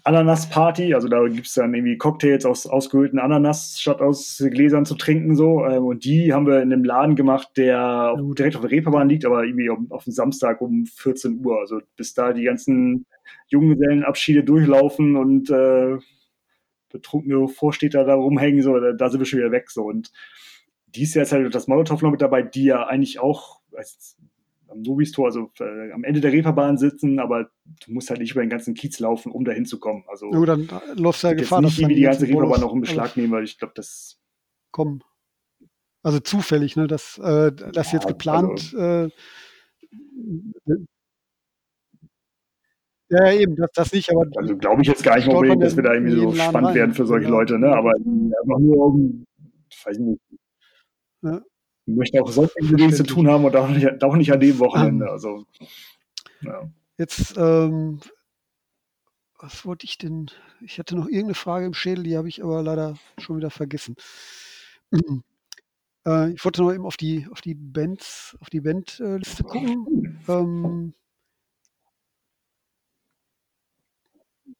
[0.02, 4.94] Ananas-Party, also da gibt es dann irgendwie Cocktails aus ausgehöhlten Ananas statt aus Gläsern zu
[4.96, 5.64] trinken so.
[5.64, 9.24] Ähm, und die haben wir in einem Laden gemacht, der direkt auf der Reeperbahn liegt,
[9.24, 11.60] aber irgendwie auf, auf dem Samstag um 14 Uhr.
[11.60, 13.06] Also bis da die ganzen
[13.48, 15.98] Junggesellenabschiede durchlaufen und äh,
[16.90, 19.70] betrunkene Vorstädter da rumhängen, so, da, da, sind wir schon wieder weg.
[19.70, 19.84] So.
[19.84, 20.12] Und
[20.86, 24.16] dies Jahr ist halt das Molotow noch mit dabei, die ja eigentlich auch als,
[24.74, 27.50] am Nobis-Tor, also äh, am Ende der Reeperbahn sitzen, aber
[27.84, 30.04] du musst halt nicht über den ganzen Kiez laufen, um da hinzukommen.
[30.08, 32.80] Also ja, dann läufst du ja Gefahr, dass nicht wie die ganze Reeperbahn noch in
[32.80, 34.20] Beschlag nehmen, weil ich glaube, das
[34.70, 35.02] kommen.
[36.02, 39.10] Also zufällig, ne, dass äh, das ja, jetzt geplant also, äh,
[43.10, 44.26] ja, eben, das, das nicht, aber.
[44.34, 46.74] Also glaube ich jetzt gar nicht unbedingt, dass wir da irgendwie so spannend rein.
[46.74, 47.30] werden für solche ja.
[47.30, 47.68] Leute, ne?
[47.68, 49.10] Aber einfach nur
[49.70, 50.20] ich weiß nicht.
[51.22, 51.40] Ja.
[51.86, 54.58] Ich möchte auch sonst irgendwie zu tun haben und auch nicht, auch nicht an dem
[54.58, 55.10] Wochenende.
[55.10, 55.44] Also,
[56.40, 56.70] ja.
[56.96, 58.00] Jetzt, ähm,
[59.38, 60.30] was wollte ich denn?
[60.62, 63.96] Ich hatte noch irgendeine Frage im Schädel, die habe ich aber leider schon wieder vergessen.
[66.06, 70.22] äh, ich wollte noch eben auf die, auf die Bands, auf die Bandliste gucken.
[70.28, 70.94] Ähm,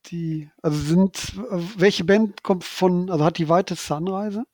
[0.07, 1.33] die, also sind,
[1.79, 4.45] welche Band kommt von, also hat die weiteste Anreise?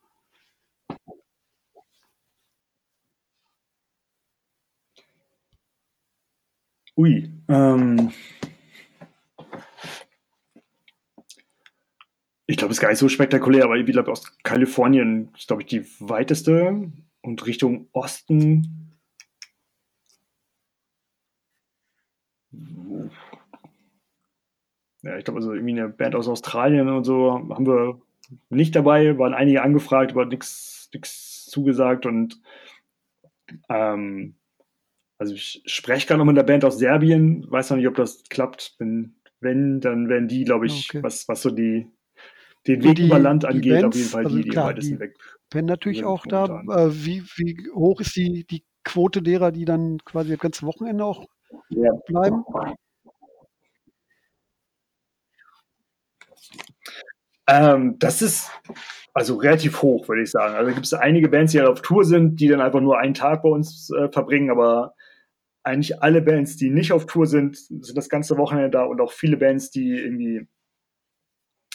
[7.00, 8.12] Ui, ähm,
[12.46, 15.62] ich glaube, es ist gar nicht so spektakulär, aber ich glaube, aus Kalifornien ist, glaube
[15.62, 16.92] ich, die weiteste.
[17.22, 18.98] und Richtung Osten.
[25.02, 27.98] Ja, ich glaube, also irgendwie eine Band aus Australien und so haben wir
[28.50, 30.90] nicht dabei, waren einige angefragt, aber nichts
[31.46, 32.42] zugesagt und
[33.70, 34.34] ähm,
[35.20, 38.24] also ich spreche gerade noch mit der Band aus Serbien, weiß noch nicht, ob das
[38.30, 38.76] klappt.
[38.78, 41.02] Wenn, wenn dann werden die, glaube ich, okay.
[41.02, 41.86] was, was so die,
[42.66, 44.70] den Weg die, über Land angeht, Bands, auf jeden Fall also die, die klar, am
[44.70, 45.18] weitesten weg.
[45.50, 49.98] Wenn natürlich auch da, äh, wie, wie hoch ist die, die Quote derer, die dann
[50.06, 51.26] quasi das ganze Wochenende auch
[51.68, 51.92] ja.
[52.06, 52.42] bleiben?
[57.46, 58.50] Ähm, das ist
[59.12, 60.54] also relativ hoch, würde ich sagen.
[60.54, 63.12] Also gibt es einige Bands, die halt auf Tour sind, die dann einfach nur einen
[63.12, 64.94] Tag bei uns äh, verbringen, aber
[65.62, 69.12] eigentlich alle Bands, die nicht auf Tour sind, sind das ganze Wochenende da und auch
[69.12, 70.46] viele Bands, die irgendwie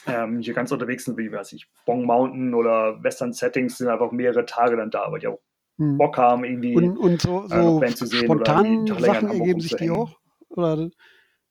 [0.08, 4.12] ähm, hier ganz unterwegs sind, wie weiß ich, Bong Mountain oder Western Settings, sind einfach
[4.12, 5.40] mehrere Tage dann da, weil die auch
[5.78, 5.98] hm.
[5.98, 9.90] Bock haben, irgendwie und, und so, so äh, zu sehen spontan Sachen ergeben sich die
[9.90, 10.20] auch?
[10.50, 10.90] Oder,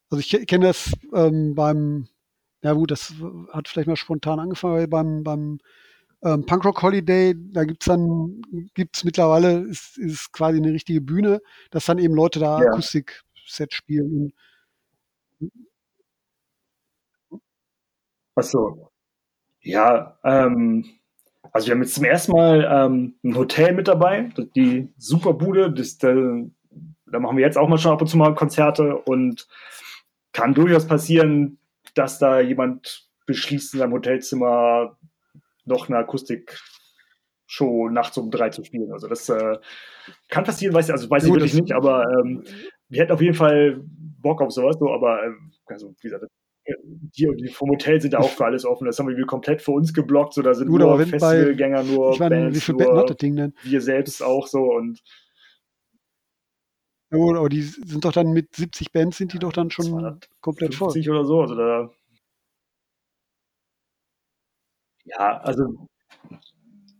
[0.09, 2.07] also ich kenne das ähm, beim,
[2.63, 3.13] ja gut, das
[3.51, 5.59] hat vielleicht mal spontan angefangen, weil beim, beim
[6.25, 8.41] ähm, Punkrock Holiday, da gibt es dann,
[8.73, 12.71] gibt es mittlerweile, ist, ist quasi eine richtige Bühne, dass dann eben Leute da ja.
[12.71, 14.33] Akustik-Set spielen.
[18.35, 18.91] Ach so.
[19.61, 20.85] Ja, ähm,
[21.51, 25.97] also wir haben jetzt zum ersten Mal ähm, ein Hotel mit dabei, die Superbude, das,
[25.97, 26.13] da,
[27.05, 29.47] da machen wir jetzt auch mal schon ab und zu mal Konzerte und
[30.33, 31.59] kann durchaus passieren,
[31.93, 34.97] dass da jemand beschließt, in seinem Hotelzimmer
[35.65, 38.91] noch eine Akustik-Show nachts um drei zu spielen.
[38.91, 39.57] Also das äh,
[40.29, 42.43] kann passieren, weiß, also weiß ich wirklich nicht, aber ähm,
[42.89, 43.81] wir hätten auf jeden Fall
[44.21, 45.31] Bock auf sowas, so, aber äh,
[45.67, 46.25] also, wie gesagt,
[47.17, 48.85] die die vom Hotel sind da auch für alles offen.
[48.85, 50.33] Das haben wir komplett für uns geblockt.
[50.33, 53.35] So, da sind Gut, nur Festivalgänger, nur ich meine, Bands, wie viel nur das Ding
[53.35, 53.53] denn?
[53.61, 54.99] wir selbst auch so und
[57.11, 60.73] ja, aber die sind doch dann mit 70 Bands sind die doch dann schon komplett
[60.73, 61.15] 50 voll.
[61.15, 61.41] oder so.
[61.41, 61.91] Also da
[65.05, 65.87] ja, also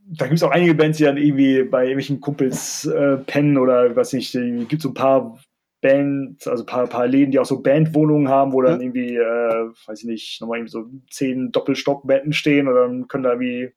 [0.08, 3.95] da gibt es auch einige Bands, die dann irgendwie bei irgendwelchen Kumpels äh, pennen oder
[3.95, 5.39] was ich, gibt so ein paar
[5.82, 8.86] Bands, also ein paar, paar Läden, die auch so Bandwohnungen haben, wo dann ja.
[8.86, 13.39] irgendwie, äh, weiß ich nicht, nochmal irgendwie so zehn Doppelstockbetten stehen und dann können da
[13.39, 13.74] wie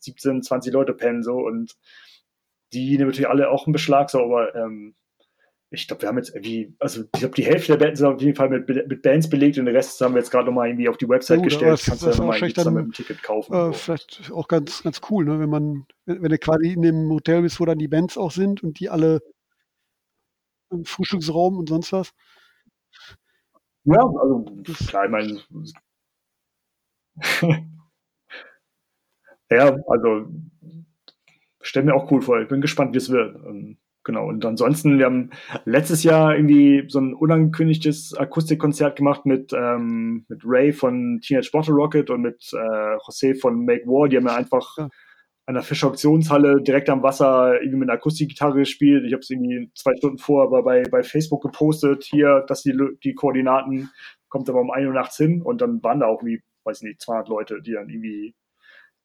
[0.00, 1.76] 17, 20 Leute pennen so und
[2.72, 4.94] die nehmen natürlich alle auch einen Beschlag, so, aber ähm,
[5.70, 8.20] ich glaube, wir haben jetzt irgendwie, also ich glaube, die Hälfte der Bands sind auf
[8.20, 10.88] jeden Fall mit, mit Bands belegt und den Rest haben wir jetzt gerade nochmal irgendwie
[10.88, 11.72] auf die Website Gut, gestellt.
[11.72, 13.52] Das, Kannst du ja nochmal mit einem Ticket kaufen.
[13.52, 15.40] Äh, vielleicht auch ganz, ganz cool, ne?
[15.40, 18.30] wenn man, wenn, wenn du quasi in dem Hotel bist, wo dann die Bands auch
[18.30, 19.20] sind und die alle
[20.70, 22.12] im Frühstücksraum und sonst was.
[23.84, 24.44] Ja, also
[24.86, 25.42] klar, ich meine,
[29.50, 30.26] ja, also
[31.60, 32.40] stell mir auch cool vor.
[32.40, 33.36] Ich bin gespannt, wie es wird.
[34.04, 34.28] Genau.
[34.28, 35.30] Und ansonsten, wir haben
[35.64, 41.74] letztes Jahr irgendwie so ein unangekündigtes Akustikkonzert gemacht mit, ähm, mit Ray von Teenage Bottle
[41.74, 44.08] Rocket und mit äh, José von Make War.
[44.08, 44.88] Die haben ja einfach ja.
[45.46, 49.04] an der Fischer Auktionshalle direkt am Wasser irgendwie mit einer Akustikgitarre gespielt.
[49.06, 52.76] Ich habe es irgendwie zwei Stunden vor aber bei, bei Facebook gepostet, hier, dass die,
[53.02, 53.90] die Koordinaten,
[54.28, 57.00] kommt aber um 1 Uhr nachts hin und dann waren da auch wie, weiß nicht,
[57.00, 58.34] 200 Leute, die dann irgendwie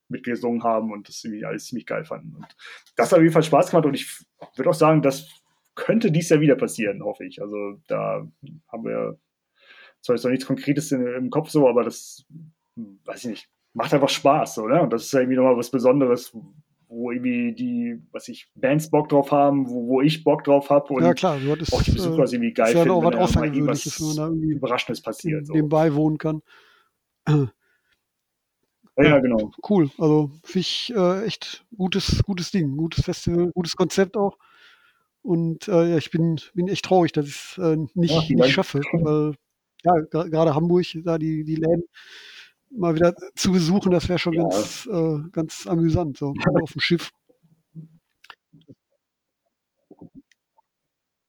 [0.09, 2.35] mitgesungen haben und das irgendwie alles ziemlich geil fanden.
[2.35, 2.47] Und
[2.95, 5.29] das hat auf jeden Fall Spaß gemacht und ich würde auch sagen, das
[5.75, 7.41] könnte dies Jahr wieder passieren, hoffe ich.
[7.41, 8.27] Also da
[8.67, 9.17] haben wir
[10.01, 12.25] zwar jetzt noch nichts Konkretes in, im Kopf so, aber das,
[12.75, 14.81] weiß ich nicht, macht einfach Spaß, so, ne?
[14.81, 16.35] Und das ist ja irgendwie nochmal was Besonderes,
[16.87, 20.93] wo irgendwie die, was ich, Bands Bock drauf haben, wo, wo ich Bock drauf habe
[20.93, 24.27] und ja, klar, das auch die Besucher äh, irgendwie geil finden, auch was wenn da
[24.27, 25.45] irgendwie Überraschendes passiert.
[25.45, 25.53] So.
[25.53, 26.41] Nebenbei wohnen kann.
[28.99, 29.51] Ja, ja, genau.
[29.67, 29.89] Cool.
[29.97, 34.37] Also finde ich äh, echt gutes, gutes Ding, gutes Festival, gutes Konzept auch.
[35.21, 38.53] Und äh, ja, ich bin, bin echt traurig, dass ich es äh, nicht, ja, nicht
[38.53, 38.81] schaffe.
[38.91, 39.35] Weil
[39.83, 41.83] ja, gerade Hamburg, da die, die Läden
[42.71, 44.43] mal wieder zu besuchen, das wäre schon ja.
[44.43, 47.11] ganz, äh, ganz amüsant, so auf dem Schiff.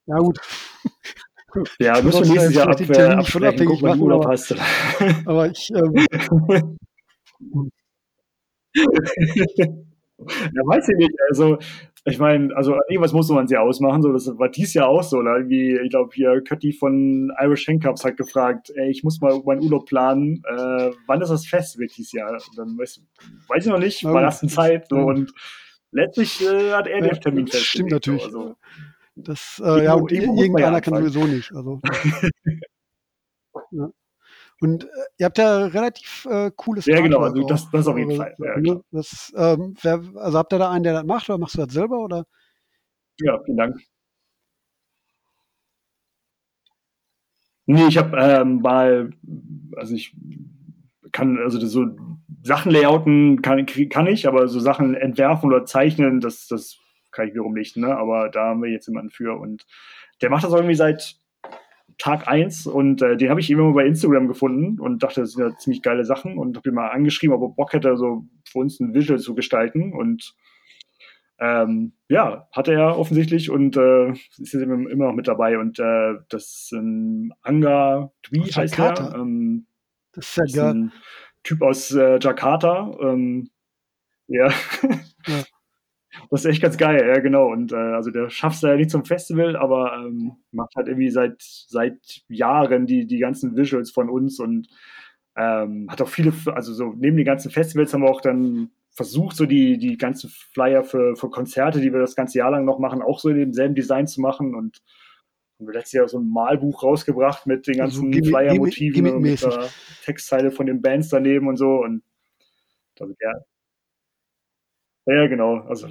[0.06, 0.40] Ja, gut.
[1.78, 4.54] Ja, müssen wir nächstes Jahr ab, äh, absprechen, gucken, wann Urlaub hast.
[5.24, 6.78] Aber ich, ähm,
[8.74, 11.14] ja, weiß ich nicht.
[11.28, 11.58] Also,
[12.04, 14.02] ich meine, also irgendwas muss man sich ausmachen.
[14.02, 15.18] So, das war dies Jahr auch so.
[15.18, 15.36] Oder?
[15.36, 19.62] Irgendwie, ich glaube, hier Kötti von Irish Handcuffs hat gefragt, ey, ich muss mal meinen
[19.62, 20.42] Urlaub planen.
[20.46, 22.32] Äh, wann ist das Festival dieses Jahr?
[22.32, 23.02] Und dann weiß,
[23.48, 24.88] weiß ich noch nicht, war das eine Zeit.
[24.88, 25.32] So, und
[25.90, 27.66] letztlich äh, hat er den Termin festgelegt.
[27.66, 28.22] Stimmt natürlich.
[28.22, 28.56] So, also.
[29.16, 31.52] Das, äh, ja, und irgendeiner kann sowieso nicht.
[31.54, 31.80] Also,
[33.72, 33.90] ja.
[34.60, 34.88] Und äh,
[35.18, 38.34] ihr habt ja relativ äh, cooles Ja, genau, also das, das auf jeden Fall.
[38.38, 38.82] Ja, ne?
[38.90, 41.72] das, ähm, wer, also habt ihr da einen, der das macht oder machst du das
[41.72, 41.98] selber?
[41.98, 42.26] Oder?
[43.20, 43.80] Ja, vielen Dank.
[47.66, 49.10] Nee, ich habe ähm, mal,
[49.76, 50.14] also ich
[51.12, 51.86] kann, also so
[52.42, 56.78] Sachen layouten kann, kann ich, aber so Sachen entwerfen oder zeichnen, das, das
[57.12, 57.96] kann ich wiederum nicht, ne?
[57.96, 59.66] Aber da haben wir jetzt jemanden für und
[60.20, 61.19] der macht das irgendwie seit
[62.00, 65.46] Tag eins und äh, den habe ich immer bei Instagram gefunden und dachte, das sind
[65.46, 68.58] ja ziemlich geile Sachen und habe ihn mal angeschrieben, ob er Bock hätte, so für
[68.58, 70.34] uns ein Visual zu gestalten und
[71.38, 76.14] ähm, ja, hatte er offensichtlich und äh, ist jetzt immer noch mit dabei und äh,
[76.30, 79.14] das ist ein Anga Dwi heißt er.
[79.14, 79.66] Ähm,
[80.12, 80.70] das ist ja ist geil.
[80.70, 80.92] Ein
[81.42, 82.96] Typ aus äh, Jakarta.
[83.00, 83.50] Ähm,
[84.26, 84.48] ja.
[85.26, 85.42] ja.
[86.30, 87.50] Das ist echt ganz geil, ja, genau.
[87.50, 91.10] Und äh, also der schafft es ja nicht zum Festival, aber ähm, macht halt irgendwie
[91.10, 94.68] seit, seit Jahren die, die ganzen Visuals von uns und
[95.36, 99.36] ähm, hat auch viele, also so neben den ganzen Festivals haben wir auch dann versucht,
[99.36, 102.78] so die, die ganzen Flyer für, für Konzerte, die wir das ganze Jahr lang noch
[102.78, 104.54] machen, auch so in demselben Design zu machen.
[104.54, 104.82] Und
[105.58, 109.22] haben wir letztes Jahr so ein Malbuch rausgebracht mit den also ganzen also, Flyer-Motiven und
[109.22, 109.68] mit der
[110.04, 111.82] Textzeile von den Bands daneben und so.
[111.82, 112.02] Und
[112.98, 113.32] also, ja,
[115.14, 115.60] ja, genau.
[115.60, 115.88] Also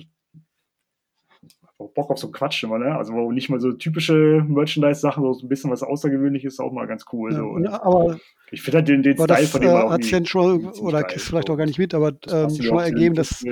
[1.78, 2.96] Bock auf so Quatsch immer, ne?
[2.98, 7.06] Also nicht mal so typische Merchandise-Sachen, so ein bisschen was Außergewöhnliches, ist auch mal ganz
[7.14, 7.32] cool.
[7.32, 7.46] Ja, so.
[7.46, 8.20] Und, aber
[8.52, 10.66] ich finde halt den, den Style das, von dem äh, auch hat sich ja schon,
[10.66, 11.54] oder kriegst du vielleicht so.
[11.54, 13.46] auch gar nicht mit, aber ähm, schon mal ergeben, dass,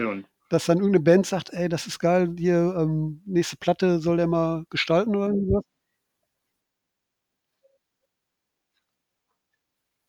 [0.50, 4.28] dass dann irgendeine Band sagt, ey, das ist geil, hier ähm, nächste Platte soll der
[4.28, 5.64] mal gestalten oder irgendwas?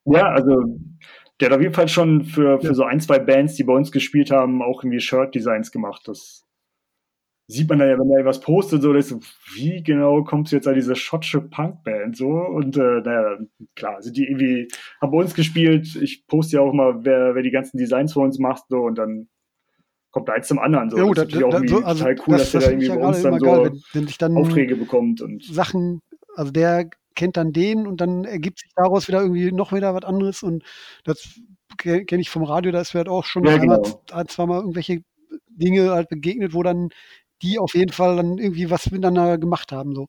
[0.07, 0.65] Ja, also
[1.41, 3.93] der hat auf jeden Fall schon für, für so ein, zwei Bands, die bei uns
[3.93, 6.03] gespielt haben, auch irgendwie Shirt-Designs gemacht.
[6.07, 6.49] Das
[7.47, 9.21] sieht man dann ja, wenn er was postet, so, so
[9.55, 12.29] wie genau kommst du jetzt an diese schottische Punkband so?
[12.29, 13.39] Und äh, naja,
[13.75, 14.69] klar, sind die irgendwie,
[15.01, 15.97] haben bei uns gespielt.
[15.97, 18.97] Ich poste ja auch mal, wer, wer die ganzen Designs für uns macht, so und
[18.97, 19.29] dann
[20.11, 20.91] kommt da eins zum anderen.
[20.91, 20.99] So.
[20.99, 22.71] Ja, gut, das ist natürlich auch irgendwie also, total cool, das, dass das der da
[22.71, 26.03] irgendwie bei uns dann so geil, wenn, wenn dann Aufträge bekommt und Sachen,
[26.35, 30.05] also der kennt dann den und dann ergibt sich daraus wieder irgendwie noch wieder was
[30.05, 30.63] anderes und
[31.03, 31.41] das
[31.77, 34.25] kenne ich vom Radio, da ist mir halt auch schon ja, einmal, genau.
[34.25, 35.03] zweimal irgendwelche
[35.49, 36.91] Dinge halt begegnet, wo dann
[37.43, 39.95] die auf jeden Fall dann irgendwie was miteinander gemacht haben.
[39.95, 40.07] So.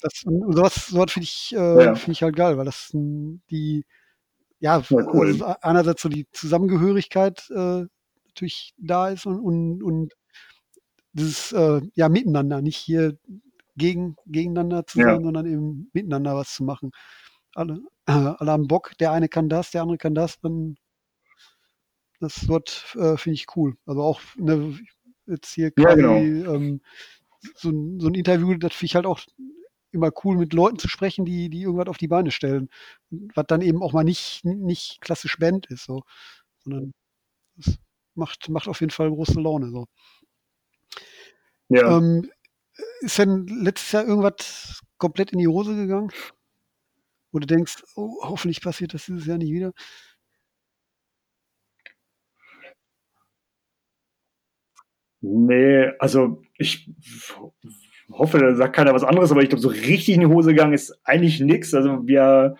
[0.00, 1.94] Das, und sowas, sowas finde ich, äh, ja.
[1.96, 3.84] find ich halt geil, weil das die,
[4.60, 5.26] ja, ja cool.
[5.26, 7.86] also einerseits so die Zusammengehörigkeit äh,
[8.28, 10.14] natürlich da ist und, und, und
[11.12, 13.18] dieses äh, ja miteinander, nicht hier
[13.76, 16.90] gegen, gegeneinander zu sein, sondern eben miteinander was zu machen.
[17.54, 20.76] Alle, äh, alle haben Bock, der eine kann das, der andere kann das, dann
[22.20, 23.76] das wird, äh, finde ich cool.
[23.86, 24.78] Also auch, ne,
[25.26, 26.54] jetzt hier quasi ja, genau.
[26.54, 26.80] ähm,
[27.56, 29.20] so, so, ein Interview, das finde ich halt auch
[29.90, 32.68] immer cool, mit Leuten zu sprechen, die, die irgendwas auf die Beine stellen.
[33.10, 36.02] Was dann eben auch mal nicht, nicht klassisch Band ist, so.
[36.60, 36.92] Sondern
[37.56, 37.78] das
[38.14, 39.70] macht, macht auf jeden Fall große Laune.
[39.70, 39.86] So.
[41.68, 41.98] Ja.
[41.98, 42.30] Ähm,
[43.00, 46.10] ist denn letztes Jahr irgendwas komplett in die Hose gegangen?
[47.32, 49.72] Wo du denkst, oh, hoffentlich passiert das dieses Jahr nicht wieder?
[55.20, 56.90] Nee, also ich
[58.10, 60.74] hoffe, da sagt keiner was anderes, aber ich glaube, so richtig in die Hose gegangen
[60.74, 61.72] ist eigentlich nichts.
[61.72, 62.56] Also wir,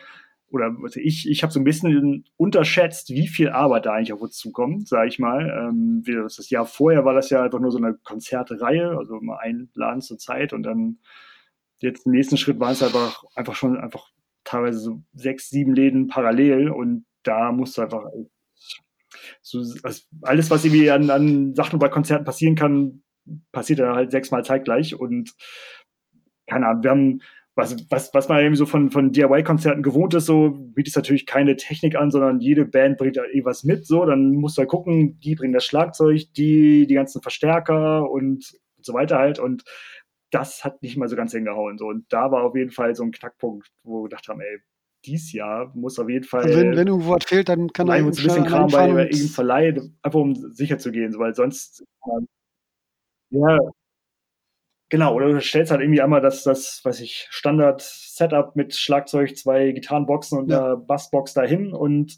[0.54, 4.20] oder also ich, ich habe so ein bisschen unterschätzt, wie viel Arbeit da eigentlich auf
[4.20, 5.50] uns zukommt, sage ich mal.
[5.50, 9.68] Ähm, das Jahr vorher war das ja einfach nur so eine Konzertreihe, also immer ein
[9.74, 10.98] Laden zur Zeit und dann
[11.80, 14.10] jetzt im nächsten Schritt waren es einfach, einfach schon einfach
[14.44, 18.04] teilweise so sechs, sieben Läden parallel und da musst du einfach
[19.42, 23.02] so, also alles, was irgendwie an, an Sachen bei Konzerten passieren kann,
[23.50, 25.34] passiert ja halt sechsmal zeitgleich und
[26.46, 27.20] keine Ahnung, wir haben
[27.54, 31.26] was, was, was man eben so von, von DIY-Konzerten gewohnt ist, so bietet es natürlich
[31.26, 34.70] keine Technik an, sondern jede Band bringt halt irgendwas mit, so, dann musst du halt
[34.70, 39.62] gucken, die bringen das Schlagzeug, die, die ganzen Verstärker und, und so weiter halt und
[40.30, 43.04] das hat nicht mal so ganz hingehauen, so, und da war auf jeden Fall so
[43.04, 44.58] ein Knackpunkt, wo wir gedacht haben, ey,
[45.04, 46.44] dies Jahr muss auf jeden Fall.
[46.44, 49.28] Also wenn, wenn irgendwo was fehlt, dann kann er uns ein bisschen Kram bei irgendeinem
[49.28, 51.84] Verleih, einfach um sicher zu gehen, weil sonst.
[52.06, 52.26] Ähm,
[53.30, 53.58] ja.
[54.94, 59.72] Genau, oder du stellst halt irgendwie einmal das, das, weiß ich, Standard-Setup mit Schlagzeug, zwei
[59.72, 60.64] Gitarrenboxen und ja.
[60.64, 62.16] einer Bassbox dahin und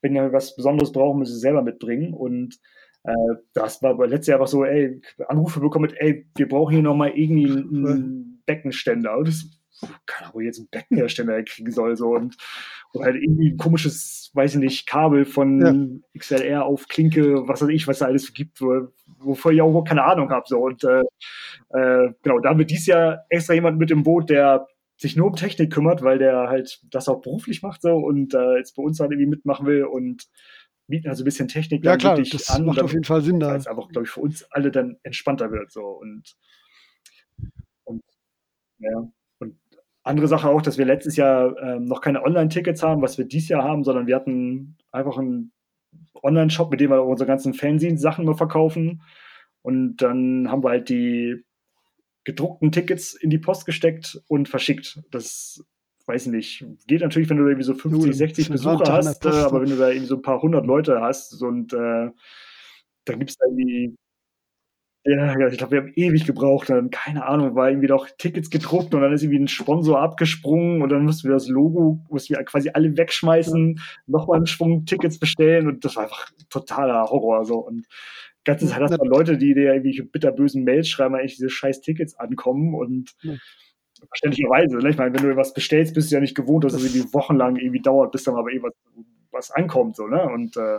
[0.00, 2.12] wenn ihr was Besonderes brauchen, müssen sie selber mitbringen.
[2.12, 2.58] Und
[3.04, 3.12] äh,
[3.54, 7.10] das war letztes Jahr einfach so, ey, Anrufe bekommen mit, ey, wir brauchen hier nochmal
[7.10, 9.16] irgendwie einen Beckenständer.
[9.16, 9.46] Und das
[10.06, 12.36] keine Ahnung, wo ich jetzt einen Beckenhersteller kriegen soll, so und,
[12.92, 16.18] und halt irgendwie ein komisches, weiß ich nicht, Kabel von ja.
[16.18, 20.04] XLR auf Klinke, was weiß ich, was da alles gibt, wo, wovor ich auch keine
[20.04, 21.02] Ahnung habe, so und äh,
[21.70, 24.66] äh, genau, da haben wir dieses Jahr extra jemand mit im Boot, der
[24.96, 28.56] sich nur um Technik kümmert, weil der halt das auch beruflich macht so und äh,
[28.56, 30.26] jetzt bei uns halt irgendwie mitmachen will und
[30.88, 33.54] bieten also ein bisschen Technik Ja klar, das an, macht auf jeden Fall Sinn da.
[33.54, 36.34] es einfach, glaube ich, für uns alle dann entspannter wird so und
[37.84, 38.02] und
[38.78, 39.08] ja.
[40.08, 43.50] Andere Sache auch, dass wir letztes Jahr ähm, noch keine Online-Tickets haben, was wir dieses
[43.50, 45.52] Jahr haben, sondern wir hatten einfach einen
[46.22, 49.02] Online-Shop, mit dem wir unsere ganzen Fernsehen-Sachen nur verkaufen.
[49.62, 51.44] Und dann haben wir halt die
[52.24, 55.02] gedruckten Tickets in die Post gesteckt und verschickt.
[55.10, 55.62] Das
[56.06, 56.66] weiß ich nicht.
[56.86, 59.58] Geht natürlich, wenn du irgendwie so 50, dann 60 ist eine Besucher hast, äh, aber
[59.58, 59.64] ne?
[59.64, 62.10] wenn du da irgendwie so ein paar hundert Leute hast und äh,
[63.04, 63.94] dann gibt es da irgendwie
[65.08, 66.68] ja, ja, ich glaube, wir haben ewig gebraucht.
[66.70, 70.82] Dann, keine Ahnung, war irgendwie doch Tickets gedruckt und dann ist irgendwie ein Sponsor abgesprungen
[70.82, 75.18] und dann mussten wir das Logo, mussten wir quasi alle wegschmeißen, nochmal einen Schwung Tickets
[75.18, 77.44] bestellen und das war einfach totaler Horror.
[77.44, 77.58] So.
[77.58, 81.36] Und die ganze Zeit hast du Leute, die dir irgendwie bitterbösen Mails schreiben, weil eigentlich
[81.36, 83.34] diese scheiß Tickets ankommen und Ja.
[84.08, 84.90] verständlicherweise, ne?
[84.90, 87.12] ich meine, wenn du was bestellst, bist du ja nicht gewohnt, dass es Das- irgendwie
[87.14, 88.74] wochenlang irgendwie dauert, bis dann aber irgendwas
[89.30, 90.22] was ankommt, so, ne?
[90.22, 90.78] Und äh,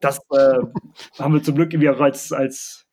[0.00, 0.58] das äh,
[1.18, 2.86] haben wir zum Glück irgendwie auch als, als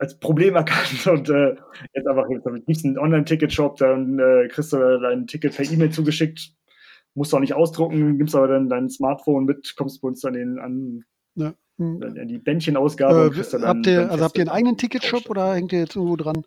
[0.00, 1.54] als Problem erkannt und äh,
[1.94, 6.54] jetzt einfach jetzt gibt's einen Online-Ticket-Shop, dann äh, kriegst du dein Ticket per E-Mail zugeschickt,
[7.14, 10.34] musst du auch nicht ausdrucken, gibst aber dann dein Smartphone mit, kommst bei uns dann
[10.34, 11.54] in, an, Ja.
[11.76, 12.02] Hm.
[12.02, 14.78] an die Bändchenausgabe und Äh, kriegst dann habt ihr, dann also habt ihr einen eigenen
[14.78, 16.44] Ticketshop oder hängt ihr jetzt irgendwo dran?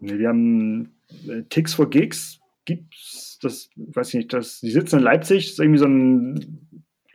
[0.00, 0.96] Nee, wir haben
[1.28, 5.52] äh, Ticks for Gigs, gibt's, das, weiß ich nicht, das, die sitzen in Leipzig, das
[5.52, 6.65] ist irgendwie so ein,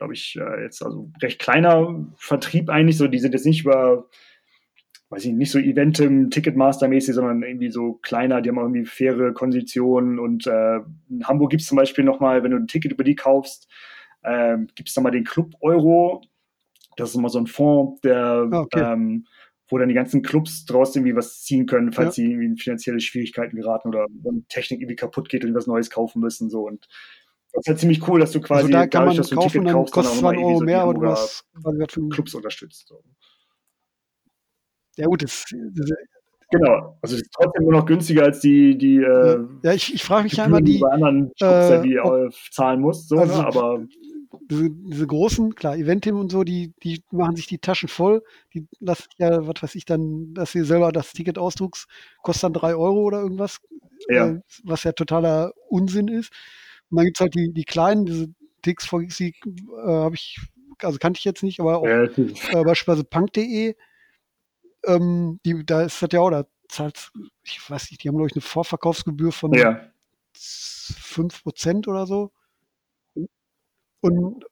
[0.02, 4.08] glaube ich, äh, jetzt also recht kleiner Vertrieb eigentlich, so, die sind jetzt nicht über,
[5.10, 9.32] weiß ich nicht, so Eventim, Ticketmaster-mäßig, sondern irgendwie so kleiner, die haben auch irgendwie faire
[9.32, 10.78] Konditionen und äh,
[11.08, 13.70] in Hamburg gibt's zum Beispiel nochmal, wenn du ein Ticket über die kaufst,
[14.24, 16.22] ähm, gibt's nochmal den Club Euro,
[16.96, 18.92] das ist immer so ein Fonds, der Ah, okay.
[18.92, 19.26] ähm,
[19.68, 23.00] wo dann die ganzen Clubs draus irgendwie was ziehen können, falls sie irgendwie in finanzielle
[23.00, 26.50] Schwierigkeiten geraten oder wenn Technik irgendwie kaputt geht und was Neues kaufen müssen.
[26.50, 26.66] So.
[26.66, 26.88] Und
[27.52, 29.36] das ist halt ziemlich cool, dass du quasi Also da kann man dadurch, dass du
[29.36, 32.34] kaufen, dann kaufst, kostet nochmal einen Euro irgendwie so mehr, die aber du hast Clubs
[32.34, 32.88] unterstützt.
[32.88, 33.02] So.
[34.96, 35.94] Ja gut, das, diese,
[36.52, 40.04] Genau, also es ist trotzdem immer noch günstiger als die, die äh, ja, ich, ich
[40.04, 43.16] frage mich ja immer, die die, bei anderen Shops äh, irgendwie ob- zahlen musst, so,
[43.16, 43.46] also- ne?
[43.46, 43.86] aber
[44.50, 48.22] diese, diese großen, klar, Eventim und so, die, die machen sich die Taschen voll,
[48.52, 51.86] die lassen ja, was weiß ich dann, dass sie selber das Ticket ausdruckst,
[52.22, 53.60] kostet dann drei Euro oder irgendwas,
[54.08, 54.28] Ja.
[54.28, 56.32] äh, was ja totaler Unsinn ist.
[56.92, 58.28] Und dann gibt's halt die, die kleinen, diese
[58.60, 60.38] Ticks vor Sieg, äh, habe ich,
[60.82, 62.44] also kannte ich jetzt nicht, aber auch natürlich.
[62.50, 63.74] äh, beispielsweise punk.de,
[64.84, 67.10] ähm, die, da ist das ja auch, da zahlt,
[67.44, 69.90] ich weiß nicht, die haben, glaube ich, eine Vorverkaufsgebühr von ja.
[70.34, 72.30] 5% oder so.
[74.02, 74.44] Und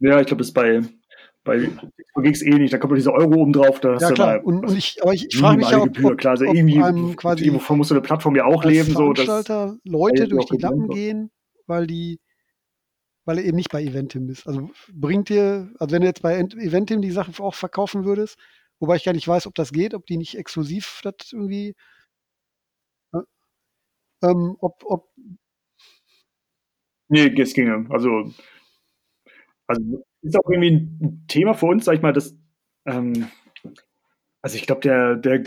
[0.00, 0.82] ja, ich glaube, das ist bei,
[1.44, 1.70] bei
[2.16, 4.76] GX eh nicht, da kommt noch diese Euro oben drauf, da ja klar, und, und
[4.76, 7.78] ich, aber ich, ich frage mich ja, ob, ob, klar, also ob irgendwie, quasi irgendwovon
[7.78, 9.46] muss so eine Plattform ja auch leben, so, dass,
[9.84, 11.30] Leute durch die Lappen gehen,
[11.66, 12.18] weil die,
[13.26, 14.46] weil er eben nicht bei Eventim ist.
[14.46, 18.38] Also bringt dir, also wenn du jetzt bei Ent- Eventim die Sachen auch verkaufen würdest,
[18.80, 21.74] wobei ich gar nicht weiß, ob das geht, ob die nicht exklusiv das irgendwie,
[23.12, 23.22] ja,
[24.22, 25.10] ähm, ob, ob,
[27.08, 27.86] Nee, es ginge.
[27.90, 28.32] Also,
[29.66, 32.36] also ist auch irgendwie ein Thema für uns, sag ich mal, dass,
[32.86, 33.28] ähm,
[34.42, 35.44] also ich glaube, der, der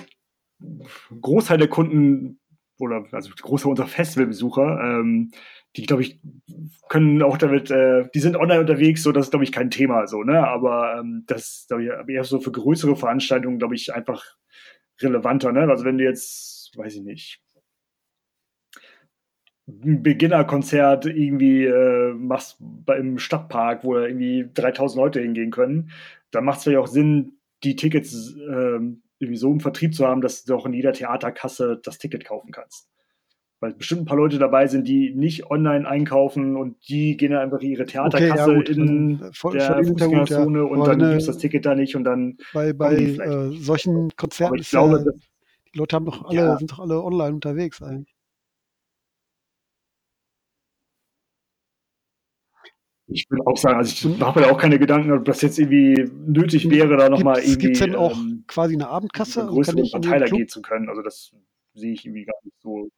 [1.22, 2.40] Großteil der Kunden
[2.80, 5.32] oder also Großteil unserer Festivalbesucher, ähm,
[5.76, 6.20] die glaube ich
[6.90, 10.08] können auch damit, äh, die sind online unterwegs, so das ist glaube ich kein Thema,
[10.08, 14.24] so ne, aber ähm, das glaube ich eher so für größere Veranstaltungen glaube ich einfach
[15.02, 17.42] relevanter, ne, also wenn du jetzt, weiß ich nicht,
[19.68, 22.58] ein Beginnerkonzert irgendwie äh, machst
[22.98, 25.92] im Stadtpark, wo da irgendwie 3000 Leute hingehen können,
[26.32, 30.22] dann macht es vielleicht auch Sinn, die Tickets ähm, irgendwie so im Vertrieb zu haben,
[30.22, 32.90] dass du auch in jeder Theaterkasse das Ticket kaufen kannst.
[33.60, 37.42] Weil bestimmt ein paar Leute dabei sind, die nicht online einkaufen und die gehen dann
[37.42, 40.06] einfach ihre okay, ja Theaterkasse in dann, äh, voll, der Hintergrund, ja.
[40.06, 44.16] Fußgängerzone und dann gibt's du das Ticket da nicht und dann bei, bei äh, solchen
[44.16, 45.16] Konzerten Aber ich ist glaube, ja, dass,
[45.74, 48.17] die Leute haben doch alle, ja, sind doch alle online unterwegs eigentlich.
[53.08, 55.58] Ich würde auch sagen, also ich mache mir da auch keine Gedanken, ob das jetzt
[55.58, 59.40] irgendwie nötig wäre, da nochmal gibt's, gibt's irgendwie denn auch ähm, quasi eine Abendkasse?
[59.40, 60.90] einen Also größeren jedem Verteiler gehen zu können.
[60.90, 61.32] Also das
[61.74, 62.90] sehe ich irgendwie gar nicht so.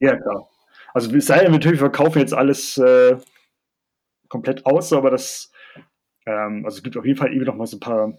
[0.00, 0.48] Ja, klar.
[0.92, 3.16] Also es sei denn, natürlich, wir verkaufen jetzt alles äh,
[4.28, 5.52] komplett aus, aber das,
[6.26, 8.18] ähm, also es gibt auf jeden Fall irgendwie noch mal so ein paar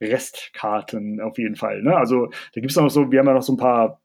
[0.00, 1.82] Restkarten auf jeden Fall.
[1.82, 1.94] Ne?
[1.94, 4.00] Also da gibt es noch so, wir haben ja noch so ein paar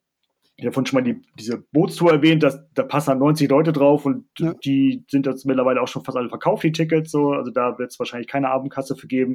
[0.57, 3.73] ich habe vorhin schon mal die, diese Bootstour erwähnt, dass, da passen halt 90 Leute
[3.73, 4.53] drauf und ja.
[4.63, 7.11] die sind jetzt mittlerweile auch schon fast alle verkauft, die Tickets.
[7.11, 7.33] So.
[7.33, 9.33] Also da wird es wahrscheinlich keine Abendkasse für geben.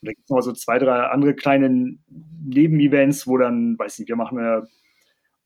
[0.00, 1.98] Und da gibt es noch so zwei, drei andere kleine
[2.44, 4.66] Nebenevents, wo dann, weiß nicht, wir machen eine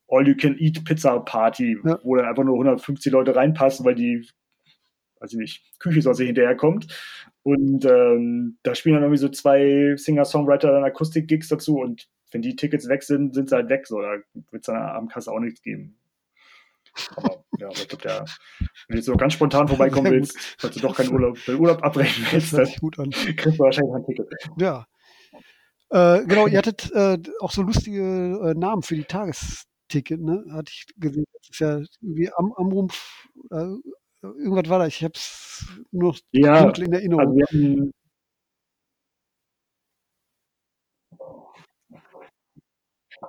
[0.08, 1.98] All-You-Can-Eat-Pizza-Party, ja.
[2.04, 4.28] wo dann einfach nur 150 Leute reinpassen, weil die,
[5.18, 6.86] weiß ich nicht, Küche sonst hinterherkommt.
[7.42, 12.56] Und ähm, da spielen dann irgendwie so zwei Singer-Songwriter dann Akustik-Gigs dazu und wenn die
[12.56, 13.86] Tickets weg sind, sind sie halt weg.
[13.86, 15.96] So, da wird es dann am Kasse auch nichts geben.
[17.16, 18.26] Aber ja, ich glaube, wenn
[18.88, 22.26] du jetzt so ganz spontan vorbeikommen willst, falls du doch keinen Urlaub, den Urlaub abbrechen
[22.30, 23.10] willst, dann gut an.
[23.10, 24.28] kriegst du wahrscheinlich ein Ticket.
[24.58, 24.86] Ja.
[25.90, 30.44] Äh, genau, ihr hattet äh, auch so lustige äh, Namen für die Tagesticket, ne?
[30.52, 31.24] Hatte ich gesehen.
[31.32, 33.74] Das ist ja wie am, am Rumpf, äh,
[34.22, 34.86] irgendwas war da.
[34.86, 37.20] Ich habe es nur ja, in Erinnerung.
[37.20, 37.92] Also wir hatten,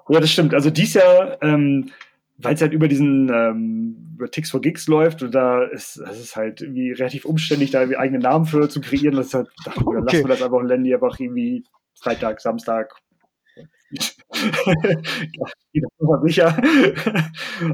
[0.10, 0.54] Ja, das stimmt.
[0.54, 1.92] Also dies Jahr, ähm,
[2.38, 6.20] weil es halt über diesen ähm, über Ticks for Gigs läuft und da ist es
[6.20, 9.16] ist halt irgendwie relativ umständlich, da irgendwie eigene Namen für zu kreieren.
[9.16, 10.00] Das halt, dachte, okay.
[10.04, 11.64] lassen wir das einfach und nennen die einfach irgendwie
[12.00, 12.94] Freitag, Samstag.
[15.74, 16.48] ja, sicher.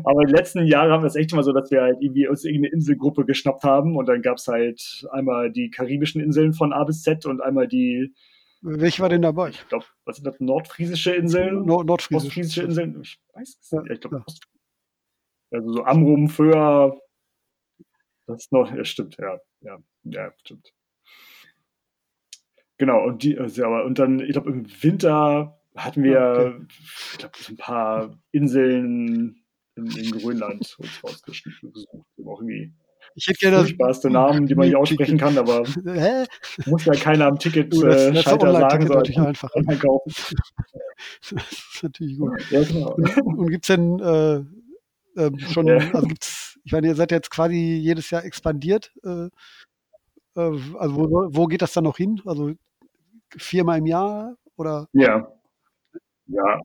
[0.03, 2.27] Aber in den letzten Jahren haben wir es echt immer so, dass wir halt irgendwie
[2.27, 6.73] uns irgendeine Inselgruppe geschnappt haben und dann gab es halt einmal die karibischen Inseln von
[6.73, 8.13] A bis Z und einmal die
[8.61, 9.49] welche war denn dabei?
[9.49, 10.39] Ich glaube, was sind das?
[10.39, 11.65] Nordfriesische Inseln?
[11.65, 12.27] Nord Nordfriesische.
[12.27, 13.01] Ostfriesische Inseln?
[13.01, 13.91] Ich weiß es ja, nicht.
[13.93, 14.25] Ich glaube, ja.
[15.51, 16.99] Also so Amrum, Föhr.
[18.25, 19.39] Das ist noch, ja, stimmt, ja.
[19.61, 20.73] Ja, ja stimmt.
[22.77, 26.65] Genau, und die, also, aber, und dann, ich glaube, im Winter hatten wir, okay.
[27.11, 29.43] ich glaube, so ein paar Inseln
[29.75, 32.07] in, in Grönland uns rausgeschnitten besucht.
[32.25, 32.73] Auch irgendwie
[33.15, 36.25] ich hätte gerne furchtbarste Namen, die man nicht aussprechen kann, aber Hä?
[36.65, 39.51] muss ja keiner am Ticket uh, das, das Schalter sagen, sondern natürlich einfach.
[39.79, 40.13] Kaufen.
[41.19, 42.31] das ist natürlich gut.
[42.51, 42.93] Ja, genau.
[42.93, 45.77] Und, und gibt es denn äh, äh, schon, ja.
[45.93, 48.91] also gibt's, ich meine, ihr seid jetzt quasi jedes Jahr expandiert.
[49.03, 49.25] Äh,
[50.35, 52.21] äh, also wo, wo geht das dann noch hin?
[52.25, 52.53] Also
[53.35, 54.87] viermal im Jahr oder?
[54.93, 55.31] Ja.
[56.27, 56.61] Ja.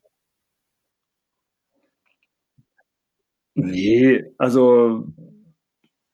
[3.55, 5.07] Nee, also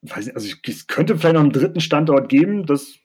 [0.02, 2.98] weiß nicht, also es könnte vielleicht noch einen dritten Standort geben, das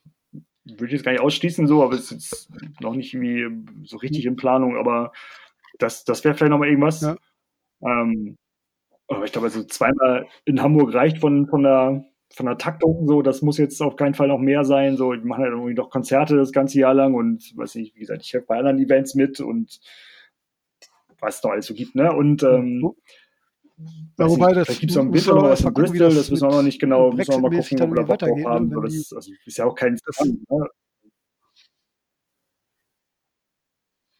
[0.66, 4.26] würde ich jetzt gar nicht ausschließen, so, aber es ist noch nicht irgendwie so richtig
[4.26, 5.12] in Planung, aber
[5.80, 7.02] das, das wäre vielleicht noch mal irgendwas.
[7.02, 7.18] Ja.
[7.82, 8.38] Ähm,
[9.08, 13.22] aber ich glaube, also zweimal in Hamburg reicht von, von der von der Taktung so,
[13.22, 14.98] das muss jetzt auf keinen Fall noch mehr sein.
[14.98, 18.00] So, die machen halt irgendwie noch Konzerte das ganze Jahr lang und weiß nicht, wie
[18.00, 19.80] gesagt, ich helfe bei anderen Events mit und
[21.20, 22.12] was es noch alles so gibt, ne?
[22.12, 22.92] Und ähm,
[23.78, 24.68] ja, wobei das.
[24.68, 26.62] Da gibt es auch ein bisschen noch was in Bristol, das, das wissen wir noch
[26.62, 28.68] nicht genau, müssen wir mal gucken, ob wir da Bock drauf haben.
[28.70, 29.98] Ne, das, also, ist ja auch kein.
[30.06, 30.68] Das, ne?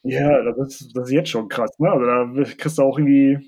[0.04, 1.90] Ja, das ist, das ist jetzt schon krass, ne?
[1.90, 3.44] Also da kriegst du auch irgendwie, wenn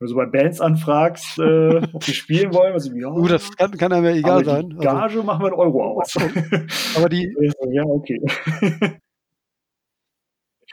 [0.00, 3.08] du so bei Bands anfragst, äh, ob die spielen wollen, also ja.
[3.08, 4.68] Uh, das kann, kann einem ja egal sein.
[4.70, 6.14] Die Gage also, machen wir einen Euro aus.
[6.96, 7.34] aber die.
[7.70, 8.20] ja, okay.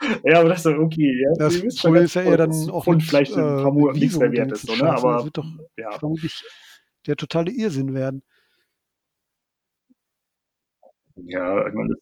[0.24, 1.22] Ja, aber das ist doch okay.
[1.22, 1.34] Ja.
[1.38, 1.82] Das ist
[2.14, 4.90] ja eher dann auch und vielleicht äh, ein paar Monate nichts mehr wert ist, ne?
[4.90, 5.46] Aber das wird doch
[5.76, 5.92] ja.
[5.98, 6.42] vermutlich
[7.06, 8.22] der totale Irrsinn werden.
[11.16, 11.94] Ja, ich meine,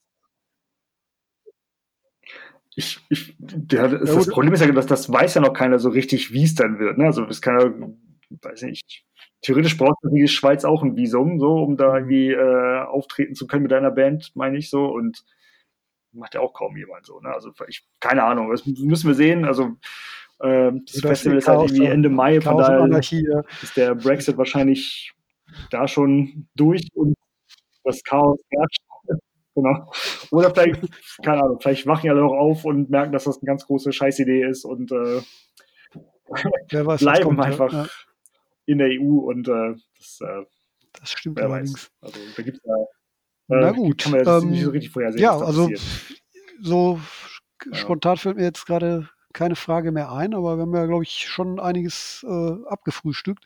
[2.74, 5.78] ich, ich, der, das, ja, das Problem ist ja, dass das weiß ja noch keiner
[5.78, 6.96] so richtig, wie es dann wird.
[6.98, 7.04] Ne?
[7.04, 9.04] Also das kann ja, weiß nicht,
[9.42, 13.64] theoretisch braucht die Schweiz auch ein Visum, so, um da irgendwie äh, auftreten zu können
[13.64, 14.86] mit deiner Band, meine ich so.
[14.86, 15.24] Und
[16.12, 17.20] macht ja auch kaum jemand so.
[17.20, 17.30] Ne?
[17.30, 19.44] Also ich, keine Ahnung, das müssen wir sehen.
[19.44, 19.76] Also
[20.40, 25.12] äh, das, das Festival ist halt irgendwie Ende Mai, von daher ist der Brexit wahrscheinlich
[25.70, 27.14] da schon durch und
[27.84, 28.82] das Chaos herrscht.
[29.54, 29.92] genau.
[30.30, 30.82] Oder vielleicht,
[31.22, 34.44] keine Ahnung, vielleicht wachen alle noch auf und merken, dass das eine ganz große Scheißidee
[34.44, 35.22] ist und äh,
[36.86, 37.86] weiß, bleiben kommt, einfach ja.
[38.66, 40.44] in der EU und äh, das, äh,
[40.98, 41.74] das stimmt wer allerdings.
[41.74, 41.90] weiß.
[42.00, 42.74] Also da gibt es ja
[43.48, 44.02] na äh, gut.
[44.02, 45.22] Kann man jetzt ähm, nicht so richtig vorhersehen.
[45.22, 45.70] Ja, also
[46.60, 47.00] so
[47.66, 47.74] ja.
[47.74, 51.28] spontan fällt mir jetzt gerade keine Frage mehr ein, aber wir haben ja, glaube ich,
[51.28, 53.44] schon einiges äh, abgefrühstückt.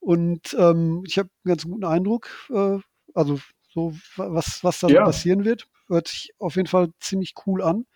[0.00, 2.78] Und ähm, ich habe einen ganz guten Eindruck, äh,
[3.14, 3.38] also
[3.72, 5.04] so was, was da ja.
[5.04, 5.68] passieren wird.
[5.88, 7.86] Hört sich auf jeden Fall ziemlich cool an.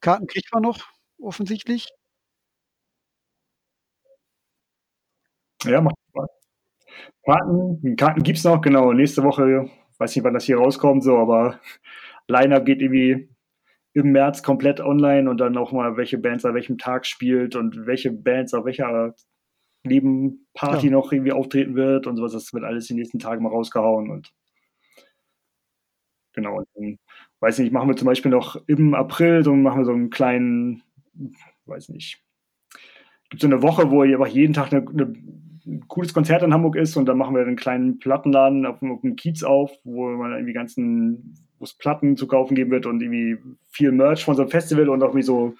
[0.00, 0.84] Karten kriegt man noch,
[1.18, 1.88] offensichtlich.
[5.64, 6.28] Ja, macht Spaß.
[7.24, 8.92] Karten, Karten gibt es noch, genau.
[8.92, 9.68] Nächste Woche
[9.98, 11.60] weiß nicht, wann das hier rauskommt, so, aber
[12.28, 13.28] Line-Up geht irgendwie
[13.94, 17.86] im März komplett online und dann auch mal, welche Bands an welchem Tag spielt und
[17.86, 19.14] welche Bands auf welcher
[19.84, 20.92] Nebenparty ja.
[20.92, 22.32] noch irgendwie auftreten wird und sowas.
[22.32, 24.32] Das wird alles die nächsten Tage mal rausgehauen und
[26.34, 26.58] genau.
[26.58, 26.98] Und dann,
[27.40, 30.82] weiß nicht, machen wir zum Beispiel noch im April, so machen wir so einen kleinen,
[31.64, 32.22] weiß nicht,
[33.30, 35.12] gibt so eine Woche, wo einfach jeden Tag eine, eine,
[35.66, 39.00] ein cooles Konzert in Hamburg ist und dann machen wir einen kleinen Plattenladen auf, auf
[39.00, 43.02] dem Kiez auf, wo man irgendwie ganzen, wo es Platten zu kaufen geben wird und
[43.02, 43.38] irgendwie
[43.70, 45.54] viel Merch von so einem Festival und auch wie so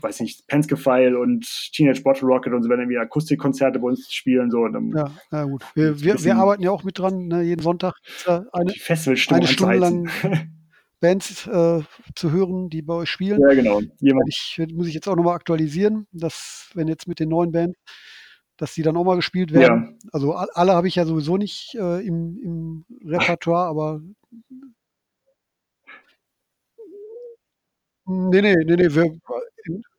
[0.00, 4.12] weiß nicht, Penske File und Teenage Bottle Rocket und so werden irgendwie Akustikkonzerte bei uns
[4.12, 4.50] spielen.
[4.50, 5.64] So, ja, ja, gut.
[5.74, 7.94] Wir, wir, wir, arbeiten ja auch mit dran, ne, jeden Sonntag
[8.26, 9.16] eine, eine
[9.46, 10.10] Stunde lang
[11.00, 11.82] Bands äh,
[12.14, 13.40] zu hören, die bei euch spielen.
[13.40, 13.80] Ja, genau.
[14.00, 14.28] Jemand.
[14.28, 17.78] Ich, muss ich jetzt auch nochmal aktualisieren, dass, wenn jetzt mit den neuen Bands,
[18.56, 19.98] dass die dann auch mal gespielt werden.
[20.02, 20.08] Ja.
[20.12, 24.00] Also alle habe ich ja sowieso nicht äh, im, im Repertoire, aber
[28.08, 28.94] Nee, nee, nee, nee.
[28.94, 29.18] Wir,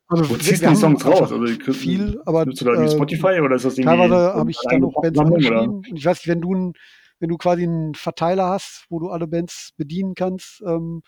[0.08, 1.32] also, Wo ziehst du die Songs raus?
[1.34, 2.45] Also, viel, aber.
[2.45, 3.97] Nutzt du da irgendwie äh, Spotify oder ist das irgendwie.
[3.97, 5.70] Teilweise habe ich dann noch Bands angeschrieben.
[5.70, 6.74] Und ich weiß nicht, wenn du, ein,
[7.20, 11.01] wenn du quasi einen Verteiler hast, wo du alle Bands bedienen kannst, ähm,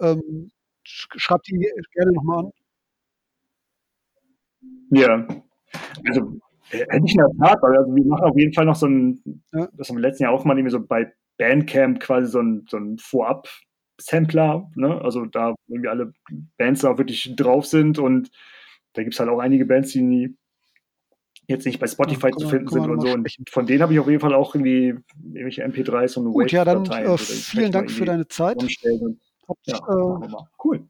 [0.00, 0.52] ähm,
[0.84, 1.58] schreib die
[1.92, 2.50] gerne nochmal an.
[4.90, 5.26] Ja.
[6.06, 8.86] Also, äh, hätte ich in der Tat, also wir machen auf jeden Fall noch so
[8.86, 12.66] ein, das haben wir letzten Jahr auch mal irgendwie so bei Bandcamp quasi so ein,
[12.68, 13.48] so ein Vorab-
[14.00, 15.00] Sampler, ne?
[15.02, 16.12] also da irgendwie alle
[16.58, 18.30] Bands auch wirklich drauf sind und
[18.94, 20.36] da gibt es halt auch einige Bands, die
[21.48, 23.08] jetzt nicht bei Spotify ja, zu finden sind und so.
[23.08, 26.64] Und von denen habe ich auf jeden Fall auch irgendwie irgendwelche MP3s und Gut, ja,
[26.64, 28.62] dann äh, vielen Dank für deine Zeit.
[28.62, 30.28] Hat, ja, äh,
[30.64, 30.86] cool.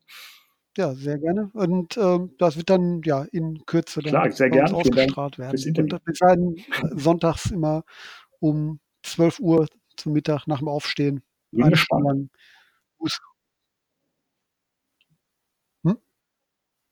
[0.77, 1.51] Ja, sehr gerne.
[1.53, 4.75] Und ähm, das wird dann ja in Kürze dann Klar, sehr gerne.
[4.75, 5.77] ausgestrahlt werden.
[5.77, 6.65] Und wir werden
[6.99, 7.85] sonntags immer
[8.41, 11.23] um 12 Uhr zum Mittag nach dem Aufstehen
[11.55, 12.31] eine Stunde lang
[12.99, 13.21] Fuß.
[15.85, 15.99] Hm?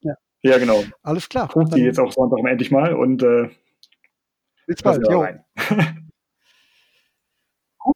[0.02, 0.14] Ja.
[0.42, 0.84] ja, genau.
[1.02, 1.48] Alles klar.
[1.52, 3.48] Guck die jetzt auch Sonntag endlich mal und äh,
[4.66, 5.06] bis bald.
[5.10, 5.26] Jo.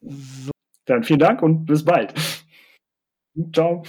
[0.00, 0.50] so.
[0.86, 2.14] Dann vielen Dank und bis bald.
[3.52, 3.82] Ciao.